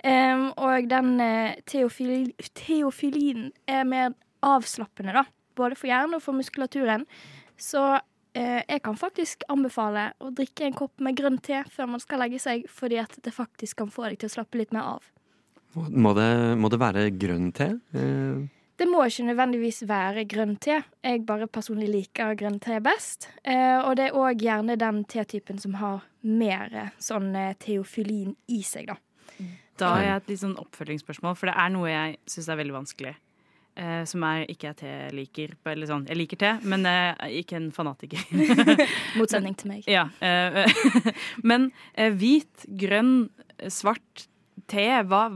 Um, 0.05 0.51
og 0.61 0.91
den 0.91 1.15
eh, 1.23 1.55
teofil, 1.71 2.33
teofilinen 2.59 3.53
er 3.71 3.87
mer 3.89 4.11
avslappende, 4.45 5.15
da. 5.15 5.25
Både 5.57 5.79
for 5.79 5.89
hjernen 5.89 6.19
og 6.19 6.25
for 6.25 6.37
muskulaturen. 6.37 7.07
Så 7.57 8.01
jeg 8.35 8.81
kan 8.83 8.97
faktisk 8.99 9.45
anbefale 9.53 10.09
å 10.19 10.31
drikke 10.35 10.67
en 10.67 10.75
kopp 10.75 11.01
med 11.05 11.17
grønn 11.19 11.39
te 11.39 11.61
før 11.71 11.87
man 11.93 12.03
skal 12.03 12.19
legge 12.25 12.41
seg, 12.43 12.65
fordi 12.71 12.99
at 13.03 13.15
det 13.23 13.33
faktisk 13.35 13.79
kan 13.83 13.93
få 13.95 14.09
deg 14.09 14.19
til 14.19 14.31
å 14.33 14.35
slappe 14.35 14.59
litt 14.59 14.75
mer 14.75 14.97
av. 14.97 15.07
Må 15.75 16.13
det, 16.15 16.29
må 16.59 16.71
det 16.71 16.79
være 16.83 17.09
grønn 17.19 17.49
te? 17.55 17.73
Eh, 17.95 18.43
Det 18.79 18.87
må 18.91 19.05
ikke 19.07 19.25
nødvendigvis 19.29 19.85
være 19.87 20.25
grønn 20.27 20.57
te. 20.59 20.81
Jeg 21.03 21.23
bare 21.27 21.47
personlig 21.47 21.89
liker 21.93 22.35
grønn 22.39 22.59
te 22.63 22.81
best. 22.83 23.29
Eh, 23.47 23.79
og 23.81 23.95
det 23.99 24.09
er 24.09 24.19
òg 24.19 24.43
gjerne 24.43 24.77
den 24.79 25.05
tetypen 25.07 25.59
som 25.63 25.75
har 25.79 26.03
mer 26.23 26.75
eh, 26.75 26.91
sånn 26.99 27.31
eh, 27.39 27.55
teofilin 27.63 28.35
i 28.51 28.63
seg, 28.67 28.91
da. 28.91 28.99
Da 29.79 29.89
har 29.97 30.03
jeg 30.05 30.17
et 30.17 30.29
litt 30.31 30.43
sånn 30.43 30.59
oppfølgingsspørsmål, 30.63 31.35
for 31.39 31.51
det 31.51 31.55
er 31.59 31.71
noe 31.75 31.89
jeg 31.91 32.19
syns 32.31 32.49
er 32.51 32.59
veldig 32.61 32.75
vanskelig. 32.77 33.15
Eh, 33.75 34.05
som 34.07 34.23
er 34.23 34.45
ikke 34.47 34.69
jeg 34.69 34.79
te-liker. 34.85 35.55
Eller 35.73 35.89
sånn, 35.91 36.05
jeg 36.07 36.19
liker 36.21 36.39
te, 36.39 36.53
men 36.71 36.87
er 36.87 37.17
ikke 37.41 37.59
en 37.59 37.73
fanatiker. 37.75 38.23
Motsetning 39.19 39.57
til 39.59 39.73
meg. 39.73 39.89
ja, 39.91 40.07
eh, 40.23 40.63
men 41.51 41.73
eh, 41.99 42.15
hvit, 42.15 42.69
grønn, 42.79 43.17
svart 43.67 44.29
te, 44.71 44.87
hva, 45.11 45.27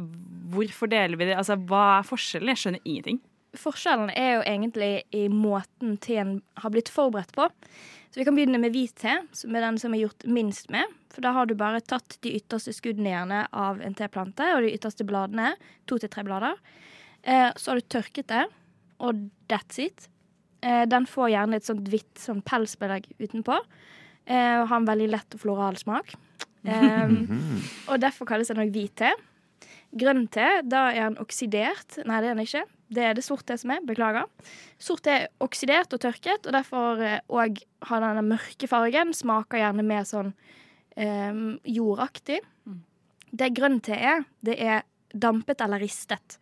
hvorfor 0.54 0.90
deler 0.90 1.18
vi 1.18 1.30
det? 1.30 1.38
Altså, 1.40 1.58
hva 1.68 1.98
er 1.98 2.06
forskjellen? 2.06 2.54
Jeg 2.54 2.62
skjønner 2.62 2.86
ingenting. 2.86 3.20
Forskjellen 3.58 4.12
er 4.14 4.36
jo 4.36 4.42
egentlig 4.46 4.92
i 5.16 5.26
måten 5.32 5.96
teen 6.04 6.38
har 6.62 6.72
blitt 6.74 6.92
forberedt 6.92 7.34
på. 7.34 7.48
Så 8.08 8.20
vi 8.20 8.24
kan 8.28 8.36
begynne 8.38 8.60
med 8.62 8.72
hvit 8.72 8.94
te, 9.02 9.18
som 9.36 9.56
er 9.56 9.66
den 9.66 9.80
som 9.82 9.92
er 9.96 10.04
gjort 10.04 10.24
minst 10.30 10.70
med. 10.72 10.86
For 11.12 11.24
da 11.24 11.34
har 11.34 11.48
du 11.48 11.56
bare 11.58 11.82
tatt 11.82 12.20
de 12.24 12.36
ytterste 12.38 12.72
skuddene 12.76 13.10
gjerne 13.10 13.42
av 13.50 13.82
en 13.84 13.96
teplante, 13.98 14.46
og 14.54 14.62
de 14.64 14.76
ytterste 14.76 15.04
bladene. 15.08 15.56
To 15.90 15.98
til 15.98 16.12
tre 16.12 16.22
blader. 16.28 16.60
Eh, 17.28 17.50
så 17.56 17.70
har 17.72 17.80
du 17.80 17.90
tørket 17.92 18.30
det, 18.32 18.46
og 19.04 19.28
that's 19.50 19.80
it. 19.82 20.08
Eh, 20.64 20.84
den 20.88 21.06
får 21.06 21.32
gjerne 21.34 21.58
et 21.58 21.66
sånt 21.66 21.88
hvitt 21.92 22.22
sånn 22.22 22.40
pelsbelegg 22.46 23.10
utenpå. 23.20 23.58
Eh, 24.28 24.54
og 24.60 24.68
har 24.70 24.80
en 24.80 24.88
veldig 24.88 25.08
lett 25.12 25.36
og 25.36 25.44
floral 25.44 25.78
smak. 25.80 26.16
Eh, 26.68 27.12
og 27.88 28.00
derfor 28.02 28.26
kalles 28.28 28.48
den 28.50 28.58
òg 28.60 28.72
hvit 28.74 28.92
te. 28.98 29.12
Grønn 29.96 30.24
te, 30.34 30.42
da 30.66 30.88
er 30.90 31.06
den 31.06 31.20
oksidert. 31.22 32.00
Nei, 32.04 32.18
det 32.20 32.28
er 32.28 32.34
den 32.34 32.42
ikke. 32.42 32.64
Det 32.92 33.04
er 33.06 33.14
det 33.16 33.22
sort 33.24 33.46
te 33.48 33.54
som 33.56 33.70
er. 33.72 33.84
Beklager. 33.86 34.26
Sort 34.82 35.04
te 35.06 35.14
er 35.14 35.28
oksidert 35.40 35.94
og 35.94 36.02
tørket, 36.02 36.44
og 36.44 36.56
derfor 36.58 37.00
òg 37.30 37.62
har 37.88 38.04
denne 38.04 38.26
mørke 38.26 38.68
fargen. 38.68 39.14
Smaker 39.16 39.62
gjerne 39.62 39.86
mer 39.86 40.04
sånn 40.10 40.34
eh, 40.98 41.40
jordaktig. 41.78 42.42
Det 43.30 43.52
grønn 43.56 43.78
te 43.86 43.96
er, 43.96 44.26
det 44.44 44.58
er 44.58 44.84
dampet 45.14 45.62
eller 45.64 45.80
ristet. 45.80 46.40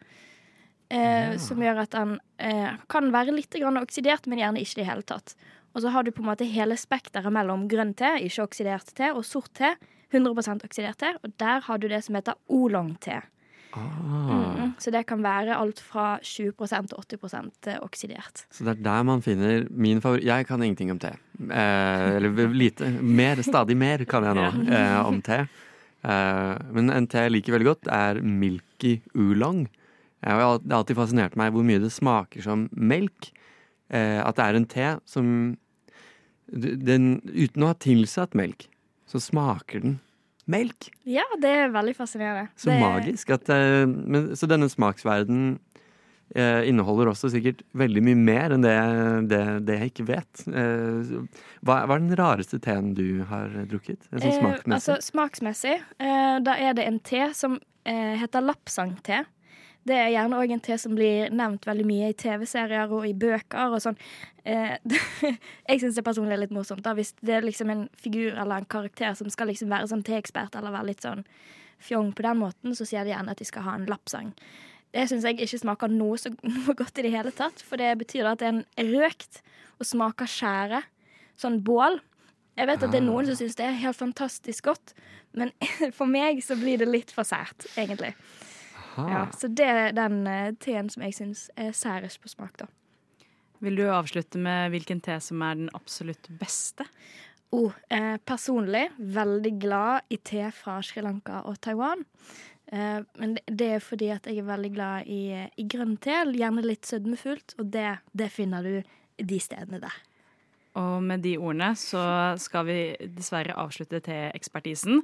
Eh, 0.88 1.36
Som 1.42 1.62
gjør 1.62 1.82
at 1.82 1.94
den 1.96 2.18
eh, 2.38 2.76
kan 2.92 3.10
være 3.14 3.34
litt 3.34 3.54
grann 3.58 3.80
oksidert, 3.80 4.28
men 4.30 4.38
gjerne 4.38 4.62
ikke 4.62 4.78
i 4.78 4.82
det 4.84 4.90
hele 4.90 5.06
tatt. 5.06 5.34
Og 5.74 5.82
så 5.84 5.90
har 5.92 6.06
du 6.06 6.12
på 6.14 6.22
en 6.22 6.30
måte 6.30 6.46
hele 6.48 6.76
spekteret 6.80 7.32
mellom 7.34 7.66
grønn 7.68 7.92
te, 7.98 8.14
ikke 8.24 8.46
oksidert 8.46 8.94
te, 8.96 9.10
og 9.12 9.26
sort 9.28 9.50
te, 9.58 9.74
100% 10.14 10.64
oksidert 10.64 11.00
te. 11.02 11.10
Og 11.20 11.34
der 11.42 11.64
har 11.66 11.80
du 11.82 11.88
det 11.90 12.04
som 12.06 12.16
heter 12.16 12.38
oolong-te. 12.48 13.18
Ah. 13.76 14.56
Mm, 14.56 14.70
så 14.80 14.92
det 14.94 15.02
kan 15.10 15.20
være 15.20 15.56
alt 15.58 15.82
fra 15.84 16.16
20% 16.24 16.88
til 16.88 17.18
80% 17.18 17.68
oksidert. 17.84 18.46
Så 18.48 18.64
det 18.64 18.78
er 18.78 18.84
der 18.86 19.02
man 19.04 19.20
finner 19.24 19.66
min 19.68 20.00
favoritt 20.00 20.24
Jeg 20.24 20.46
kan 20.48 20.62
ingenting 20.62 20.94
om 20.94 21.00
te. 21.02 21.12
Eh, 21.44 22.16
eller 22.16 22.54
lite. 22.54 22.88
Mer, 23.02 23.42
stadig 23.44 23.76
mer 23.76 24.06
kan 24.08 24.24
jeg 24.24 24.38
nå 24.38 24.46
eh, 24.78 25.00
om 25.04 25.20
te. 25.20 25.42
Eh, 26.06 26.54
men 26.72 26.94
en 26.94 27.10
te 27.10 27.26
jeg 27.26 27.36
liker 27.36 27.58
veldig 27.58 27.68
godt, 27.74 27.90
er 27.92 28.22
milky 28.22 29.00
oolong. 29.12 29.66
Har 30.26 30.58
Det 30.58 30.72
har 30.72 30.80
alltid 30.82 30.98
fascinert 30.98 31.36
meg 31.38 31.52
hvor 31.54 31.66
mye 31.66 31.82
det 31.82 31.92
smaker 31.94 32.42
som 32.42 32.66
melk. 32.72 33.30
Eh, 33.90 34.18
at 34.18 34.36
det 34.38 34.46
er 34.46 34.58
en 34.58 34.66
te 34.66 34.88
som 35.06 35.28
den, 36.46 37.20
Uten 37.26 37.64
å 37.64 37.70
ha 37.72 37.76
tilsatt 37.82 38.34
melk, 38.38 38.68
så 39.10 39.18
smaker 39.22 39.82
den 39.82 39.96
melk. 40.46 40.90
Ja, 41.06 41.26
det 41.42 41.50
er 41.50 41.72
veldig 41.74 41.96
fascinerende. 41.98 42.50
Så 42.54 42.70
det, 42.70 42.80
magisk. 42.82 43.30
At, 43.34 43.48
eh, 43.50 43.86
men, 43.86 44.28
så 44.38 44.46
denne 44.50 44.68
smaksverden 44.70 45.56
eh, 46.34 46.68
inneholder 46.70 47.10
også 47.10 47.32
sikkert 47.34 47.64
veldig 47.74 48.02
mye 48.06 48.20
mer 48.28 48.54
enn 48.54 48.62
det, 48.66 48.76
det, 49.32 49.42
det 49.66 49.78
jeg 49.80 49.92
ikke 49.94 50.06
vet. 50.12 50.44
Eh, 50.46 51.14
hva, 51.66 51.80
hva 51.86 51.96
er 51.98 52.04
den 52.04 52.18
rareste 52.18 52.60
teen 52.62 52.92
du 52.98 53.24
har 53.30 53.50
drukket? 53.70 54.06
En 54.12 54.20
sånn 54.22 54.30
Eh, 54.30 54.38
smaksmessig? 54.38 54.76
altså 54.78 54.98
smaksmessig, 55.02 55.78
eh, 55.98 56.36
da 56.46 56.58
er 56.62 56.78
det 56.78 56.86
en 56.86 57.00
te 57.02 57.24
som 57.34 57.58
eh, 57.86 58.14
heter 58.22 58.46
lapsang-te. 58.46 59.24
Det 59.86 59.94
er 59.94 60.08
gjerne 60.10 60.38
òg 60.42 60.50
en 60.50 60.62
te 60.62 60.76
som 60.82 60.94
blir 60.96 61.30
nevnt 61.30 61.66
veldig 61.68 61.84
mye 61.86 62.10
i 62.10 62.16
TV-serier 62.18 62.90
og 62.90 63.04
i 63.06 63.14
bøker 63.14 63.76
og 63.76 63.82
sånn. 63.84 63.98
Eh, 64.42 64.74
jeg 65.68 65.82
syns 65.82 65.98
det 65.98 66.04
personlig 66.06 66.34
er 66.34 66.42
litt 66.42 66.54
morsomt 66.54 66.82
da, 66.82 66.94
hvis 66.98 67.14
det 67.22 67.36
er 67.38 67.46
liksom 67.46 67.70
en 67.70 67.84
figur 67.98 68.34
eller 68.34 68.62
en 68.62 68.70
karakter 68.70 69.14
som 69.18 69.30
skal 69.30 69.52
liksom 69.52 69.70
være 69.70 69.90
sånn 69.92 70.02
teekspert 70.06 70.58
eller 70.58 70.74
være 70.74 70.90
litt 70.90 71.06
sånn 71.06 71.22
fjong 71.82 72.10
på 72.16 72.24
den 72.26 72.40
måten, 72.40 72.74
så 72.74 72.86
sier 72.88 73.06
de 73.06 73.12
gjerne 73.12 73.34
at 73.34 73.42
de 73.42 73.46
skal 73.46 73.66
ha 73.66 73.76
en 73.76 73.86
lappsang. 73.90 74.32
Det 74.96 75.04
syns 75.10 75.26
jeg 75.28 75.38
ikke 75.44 75.60
smaker 75.60 75.92
noe, 75.92 76.18
så, 76.18 76.32
noe 76.56 76.74
godt 76.78 76.98
i 76.98 77.06
det 77.06 77.14
hele 77.14 77.34
tatt, 77.36 77.62
for 77.62 77.78
det 77.78 77.92
betyr 78.00 78.30
at 78.30 78.42
det 78.42 78.50
er 78.50 78.56
en 78.56 78.92
røkt 78.96 79.42
og 79.78 79.86
smaker 79.86 80.30
skjære. 80.30 80.82
Sånn 81.36 81.60
bål. 81.62 82.00
Jeg 82.56 82.70
vet 82.70 82.82
at 82.82 82.90
det 82.94 83.02
er 83.02 83.04
noen 83.04 83.28
som 83.28 83.36
syns 83.36 83.58
det 83.58 83.66
er 83.68 83.78
helt 83.82 83.98
fantastisk 83.98 84.70
godt, 84.70 84.96
men 85.36 85.52
for 85.98 86.08
meg 86.08 86.40
så 86.42 86.56
blir 86.58 86.80
det 86.80 86.88
litt 86.88 87.12
for 87.12 87.28
sært, 87.28 87.68
egentlig. 87.76 88.14
Ja, 88.96 89.26
så 89.36 89.50
det 89.52 89.66
er 89.68 89.94
den 89.96 90.24
eh, 90.30 90.54
teen 90.62 90.90
som 90.92 91.04
jeg 91.06 91.16
syns 91.18 91.46
er 91.56 91.72
særest 91.76 92.22
på 92.22 92.32
smak, 92.32 92.56
da. 92.62 92.68
Vil 93.64 93.78
du 93.78 93.86
avslutte 93.88 94.40
med 94.40 94.72
hvilken 94.74 95.00
te 95.04 95.16
som 95.24 95.40
er 95.44 95.56
den 95.56 95.70
absolutt 95.76 96.28
beste? 96.40 96.84
Oh, 97.56 97.72
eh, 97.88 98.16
personlig 98.24 98.88
veldig 98.98 99.54
glad 99.62 100.12
i 100.12 100.18
te 100.18 100.50
fra 100.52 100.80
Sri 100.84 101.04
Lanka 101.04 101.40
og 101.48 101.60
Taiwan. 101.64 102.04
Eh, 102.66 103.00
men 103.20 103.36
det, 103.36 103.44
det 103.46 103.70
er 103.76 103.84
fordi 103.84 104.10
at 104.12 104.26
jeg 104.28 104.42
er 104.42 104.48
veldig 104.50 104.72
glad 104.74 105.08
i, 105.12 105.22
i 105.56 105.66
grønn 105.70 105.96
te, 106.02 106.18
gjerne 106.36 106.66
litt 106.66 106.88
sødmefullt, 106.88 107.56
og 107.60 107.70
det, 107.72 107.88
det 108.12 108.28
finner 108.34 108.66
du 108.66 108.74
de 109.16 109.40
stedene 109.40 109.80
der. 109.80 109.96
Og 110.76 111.02
med 111.02 111.22
de 111.24 111.36
ordene 111.40 111.70
så 111.78 112.02
skal 112.40 112.66
vi 112.68 112.78
dessverre 113.16 113.56
avslutte 113.56 114.00
til 114.04 114.26
ekspertisen. 114.36 115.00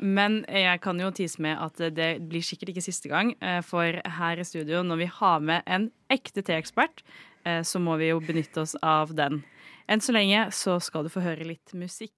Men 0.00 0.38
jeg 0.48 0.80
kan 0.80 1.00
jo 1.00 1.10
tise 1.12 1.42
med 1.44 1.60
at 1.60 1.76
det 1.96 2.08
blir 2.28 2.40
sikkert 2.44 2.72
ikke 2.72 2.84
siste 2.86 3.10
gang. 3.12 3.34
eh, 3.42 3.60
For 3.60 4.00
her 4.18 4.40
i 4.40 4.44
studio, 4.44 4.82
når 4.82 4.96
vi 4.96 5.10
har 5.20 5.40
med 5.40 5.62
en 5.66 5.90
ekte 6.08 6.42
teekspert, 6.42 7.02
eh, 7.44 7.60
så 7.62 7.78
må 7.78 7.98
vi 8.00 8.08
jo 8.08 8.20
benytte 8.20 8.62
oss 8.64 8.76
av 8.82 9.14
den. 9.14 9.42
Enn 9.88 10.00
så 10.00 10.12
lenge 10.16 10.48
så 10.52 10.80
skal 10.80 11.04
du 11.04 11.12
få 11.12 11.20
høre 11.20 11.44
litt 11.44 11.74
musikk. 11.74 12.12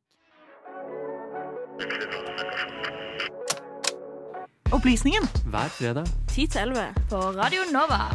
Opplysningen 4.70 5.26
Hver 5.51 5.68
fredag 5.74 6.07
10 6.28 6.47
til 6.47 6.61
11 6.70 6.95
På 7.11 7.20
Radio 7.34 7.66
Nova. 7.72 8.11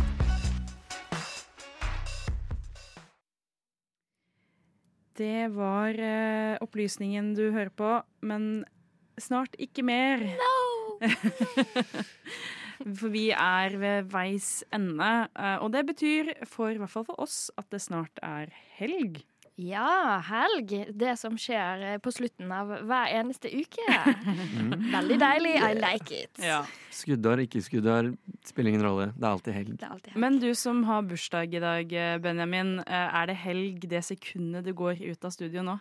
Det 5.21 5.51
var 5.53 5.97
eh, 6.01 6.57
opplysningen 6.63 7.35
du 7.37 7.51
hører 7.53 7.69
på, 7.77 7.89
men 8.25 8.63
snart 9.21 9.53
ikke 9.61 9.83
mer. 9.85 10.23
for 12.99 13.11
vi 13.13 13.27
er 13.35 13.75
ved 13.77 14.09
veis 14.09 14.63
ende, 14.73 15.11
eh, 15.37 15.57
og 15.61 15.69
det 15.75 15.83
betyr 15.91 16.31
for 16.49 16.73
i 16.73 16.79
hvert 16.81 16.93
fall 16.93 17.05
for 17.05 17.21
oss 17.21 17.51
at 17.61 17.69
det 17.73 17.83
snart 17.83 18.21
er 18.25 18.49
helg. 18.79 19.21
Ja, 19.61 20.17
helg. 20.25 20.71
Det 20.97 21.11
som 21.19 21.35
skjer 21.37 21.81
eh, 21.93 21.97
på 22.01 22.11
slutten 22.15 22.49
av 22.55 22.71
hver 22.87 23.11
eneste 23.19 23.51
uke. 23.53 23.85
Veldig 24.95 25.17
deilig. 25.21 25.51
I 25.61 25.73
like 25.77 26.21
it. 26.23 26.41
Skuddår, 26.95 27.43
ikke 27.45 27.61
skuddår, 27.65 28.09
spiller 28.47 28.73
ingen 28.73 28.85
rolle. 28.87 29.09
Det 29.13 29.27
er 29.27 29.29
alltid 29.35 29.53
helg. 29.59 29.75
Det 29.77 29.85
er 29.87 29.93
alltid 29.95 30.13
helg. 30.15 30.21
Men 30.23 30.39
du 30.41 30.49
som 30.57 30.81
har 30.89 31.05
bursdag 31.09 31.53
i 31.59 31.61
dag, 31.63 31.93
eh, 31.93 32.17
Benjamin. 32.23 32.79
eh, 32.87 33.07
Er 33.21 33.27
det 33.31 33.35
helg 33.43 33.87
det 33.91 34.01
sekundet 34.07 34.65
du 34.65 34.73
går 34.73 35.01
ut 35.11 35.25
av 35.25 35.31
studio 35.35 35.61
nå? 35.67 35.77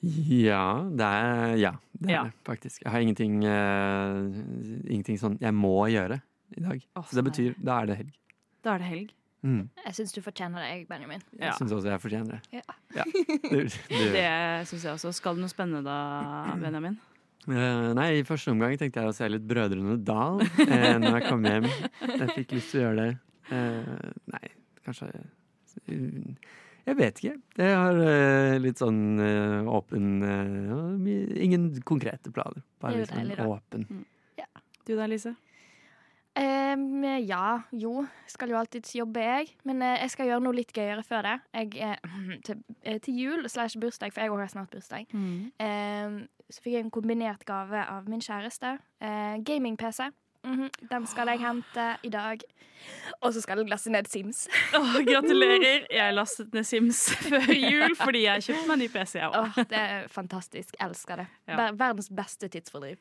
Ja, 0.00 0.64
det 0.94 1.06
er, 1.06 1.54
ja, 1.58 1.72
det 1.98 2.10
er 2.10 2.12
Ja. 2.14 2.22
det 2.28 2.34
faktisk. 2.46 2.82
Jeg 2.84 2.92
har 2.92 3.00
ingenting, 3.02 3.40
uh, 3.42 4.30
ingenting 4.86 5.18
sånn 5.18 5.38
jeg 5.42 5.52
må 5.52 5.88
gjøre 5.90 6.20
i 6.56 6.60
dag. 6.62 6.84
Å, 6.94 7.02
Så 7.02 7.16
det 7.18 7.24
betyr 7.26 7.54
da 7.58 7.80
er 7.82 7.86
det 7.90 7.96
helg. 7.98 8.12
Da 8.62 8.74
er 8.76 8.78
det 8.78 8.86
helg. 8.92 9.10
Mm. 9.46 9.68
Jeg 9.84 9.94
syns 9.94 10.14
du 10.14 10.18
fortjener 10.22 10.64
det, 10.64 10.88
Benjamin. 10.88 11.22
Ja. 11.36 11.52
Jeg 11.52 11.60
syns 11.60 11.74
også 11.76 11.92
jeg 11.92 12.02
fortjener 12.02 12.38
det. 12.38 12.58
Ja. 12.58 12.76
Ja, 12.96 13.04
det, 14.16 14.24
syns 14.70 14.84
jeg 14.84 14.92
også. 14.96 15.12
Skal 15.14 15.38
det 15.38 15.44
noe 15.44 15.52
spennende 15.52 15.84
da, 15.86 16.56
Benjamin? 16.58 16.98
Uh, 17.48 17.94
nei, 17.96 18.08
i 18.18 18.26
første 18.28 18.52
omgang 18.52 18.74
tenkte 18.76 19.00
jeg 19.00 19.08
å 19.08 19.14
se 19.16 19.28
litt 19.30 19.46
Brødrene 19.48 19.94
Dal 20.04 20.42
uh, 20.42 20.96
når 21.00 21.14
jeg 21.14 21.24
kom 21.30 21.46
hjem. 21.48 21.68
Jeg 22.02 22.30
fikk 22.34 22.56
lyst 22.58 22.74
til 22.74 22.82
å 22.82 22.84
gjøre 22.88 23.04
det. 23.06 23.12
Uh, 23.48 24.10
nei, 24.34 24.50
kanskje 24.84 25.08
Jeg 25.88 26.98
vet 26.98 27.22
ikke. 27.22 27.38
Jeg 27.62 27.78
har 27.78 28.02
litt 28.60 28.80
sånn 28.80 29.20
åpen 29.68 30.06
Ingen 31.46 31.70
konkrete 31.88 32.32
planer. 32.34 32.64
Bare 32.82 33.00
liksom 33.00 33.04
litt 33.04 33.12
sånn 33.12 33.28
deilig, 33.28 33.38
da. 33.38 33.48
åpen. 33.54 34.06
Du 34.88 34.94
da, 34.96 35.04
Lise? 35.04 35.34
Em, 36.38 37.04
ja, 37.26 37.60
jo. 37.74 38.04
Skal 38.30 38.52
jo 38.52 38.58
alltids 38.60 38.94
jobbe, 38.94 39.22
jeg. 39.24 39.48
Men 39.66 39.82
uh, 39.82 39.96
jeg 40.04 40.12
skal 40.14 40.28
gjøre 40.30 40.44
noe 40.44 40.54
litt 40.54 40.70
gøyere 40.76 41.02
før 41.06 41.26
det. 41.26 41.36
Jeg, 41.58 41.98
uh, 41.98 42.38
til, 42.46 42.60
uh, 42.86 42.98
til 43.02 43.18
jul 43.18 43.48
slash 43.50 43.78
bursdag, 43.82 44.14
for 44.14 44.22
jeg 44.22 44.30
har 44.30 44.52
snart 44.54 44.70
bursdag, 44.74 45.08
em, 45.14 46.20
så 46.48 46.62
fikk 46.64 46.78
jeg 46.78 46.86
en 46.86 46.94
kombinert 46.94 47.42
gave 47.48 47.82
av 47.82 48.06
min 48.08 48.22
kjæreste. 48.24 48.78
Eh, 49.04 49.36
Gaming-PC. 49.44 50.06
Mhm, 50.46 50.68
Den 50.90 51.06
skal 51.06 51.28
jeg 51.28 51.40
hente 51.42 51.96
i 52.06 52.08
dag. 52.08 52.40
Og 53.20 53.34
så 53.34 53.40
skal 53.42 53.58
jeg 53.58 53.68
laste 53.68 53.90
ned 53.90 54.06
Sims. 54.08 54.46
Oh, 54.78 54.94
gratulerer! 55.04 55.84
Jeg 55.90 56.14
lastet 56.14 56.54
ned 56.54 56.64
Sims 56.64 57.02
før 57.28 57.50
jul 57.52 57.96
fordi 57.98 58.22
jeg 58.24 58.46
kjøpte 58.46 58.68
meg 58.70 58.78
ny 58.84 58.88
PC. 58.94 59.18
Oh, 59.26 59.50
det 59.58 59.80
er 59.82 60.06
fantastisk. 60.08 60.78
Elsker 60.80 61.24
det. 61.24 61.26
Ja. 61.50 61.70
Verdens 61.74 62.08
beste 62.14 62.48
tidsfordriv. 62.48 62.96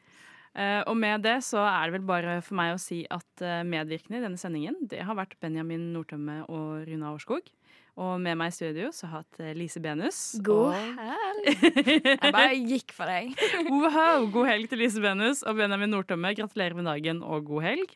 Eh, 0.58 0.82
og 0.89 0.95
med 0.97 1.22
det 1.22 1.36
så 1.45 1.62
er 1.62 1.86
det 1.91 1.99
vel 1.99 2.08
bare 2.08 2.39
for 2.41 2.58
meg 2.58 2.74
å 2.74 2.82
si 2.82 3.03
at 3.14 3.43
eh, 3.45 3.60
medvirkende 3.68 4.18
i 4.18 4.24
denne 4.24 4.39
sendingen, 4.41 4.80
det 4.89 5.03
har 5.05 5.18
vært 5.20 5.36
Benjamin 5.43 5.91
Nordtømme 5.93 6.39
og 6.49 6.88
Runa 6.88 7.12
Årskog. 7.14 7.51
Og 7.97 8.16
med 8.22 8.38
meg 8.38 8.49
i 8.51 8.55
studio 8.55 8.89
så 8.93 9.05
har 9.10 9.22
jeg 9.22 9.28
hatt 9.28 9.39
eh, 9.45 9.53
Lise 9.58 9.82
Benus. 9.86 10.18
God 10.45 10.74
og- 10.74 10.97
helg! 10.97 11.45
Jeg 12.08 12.34
bare 12.34 12.58
gikk 12.58 12.93
for 12.97 13.10
deg. 13.10 13.38
Wow, 13.70 14.26
god 14.34 14.49
helg 14.49 14.70
til 14.74 14.82
Lise 14.82 15.01
Benus 15.03 15.43
og 15.45 15.58
Benjamin 15.62 15.93
Nordtømme. 15.93 16.34
Gratulerer 16.38 16.78
med 16.78 16.89
dagen 16.89 17.22
og 17.26 17.45
god 17.51 17.66
helg. 17.68 17.93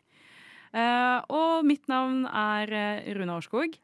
Og 0.72 1.66
mitt 1.68 1.84
navn 1.90 2.22
er 2.30 2.70
Runa 3.18 3.34
Årskog. 3.36 3.74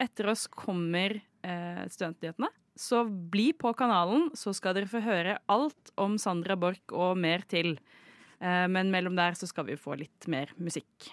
Etter 0.00 0.30
oss 0.32 0.46
kommer 0.48 1.18
Studentnyhetene. 1.44 2.48
Så 2.78 3.02
bli 3.04 3.50
på 3.58 3.74
kanalen, 3.76 4.30
så 4.38 4.54
skal 4.56 4.76
dere 4.78 4.88
få 4.88 5.02
høre 5.04 5.36
alt 5.52 5.92
om 6.00 6.14
Sandra 6.22 6.56
Borch 6.56 6.94
og 6.94 7.18
mer 7.20 7.44
til. 7.50 7.74
Eh, 8.40 8.66
men 8.70 8.92
mellom 8.94 9.16
der 9.18 9.36
så 9.38 9.48
skal 9.50 9.66
vi 9.68 9.78
få 9.80 9.96
litt 9.98 10.28
mer 10.30 10.52
musikk. 10.56 11.10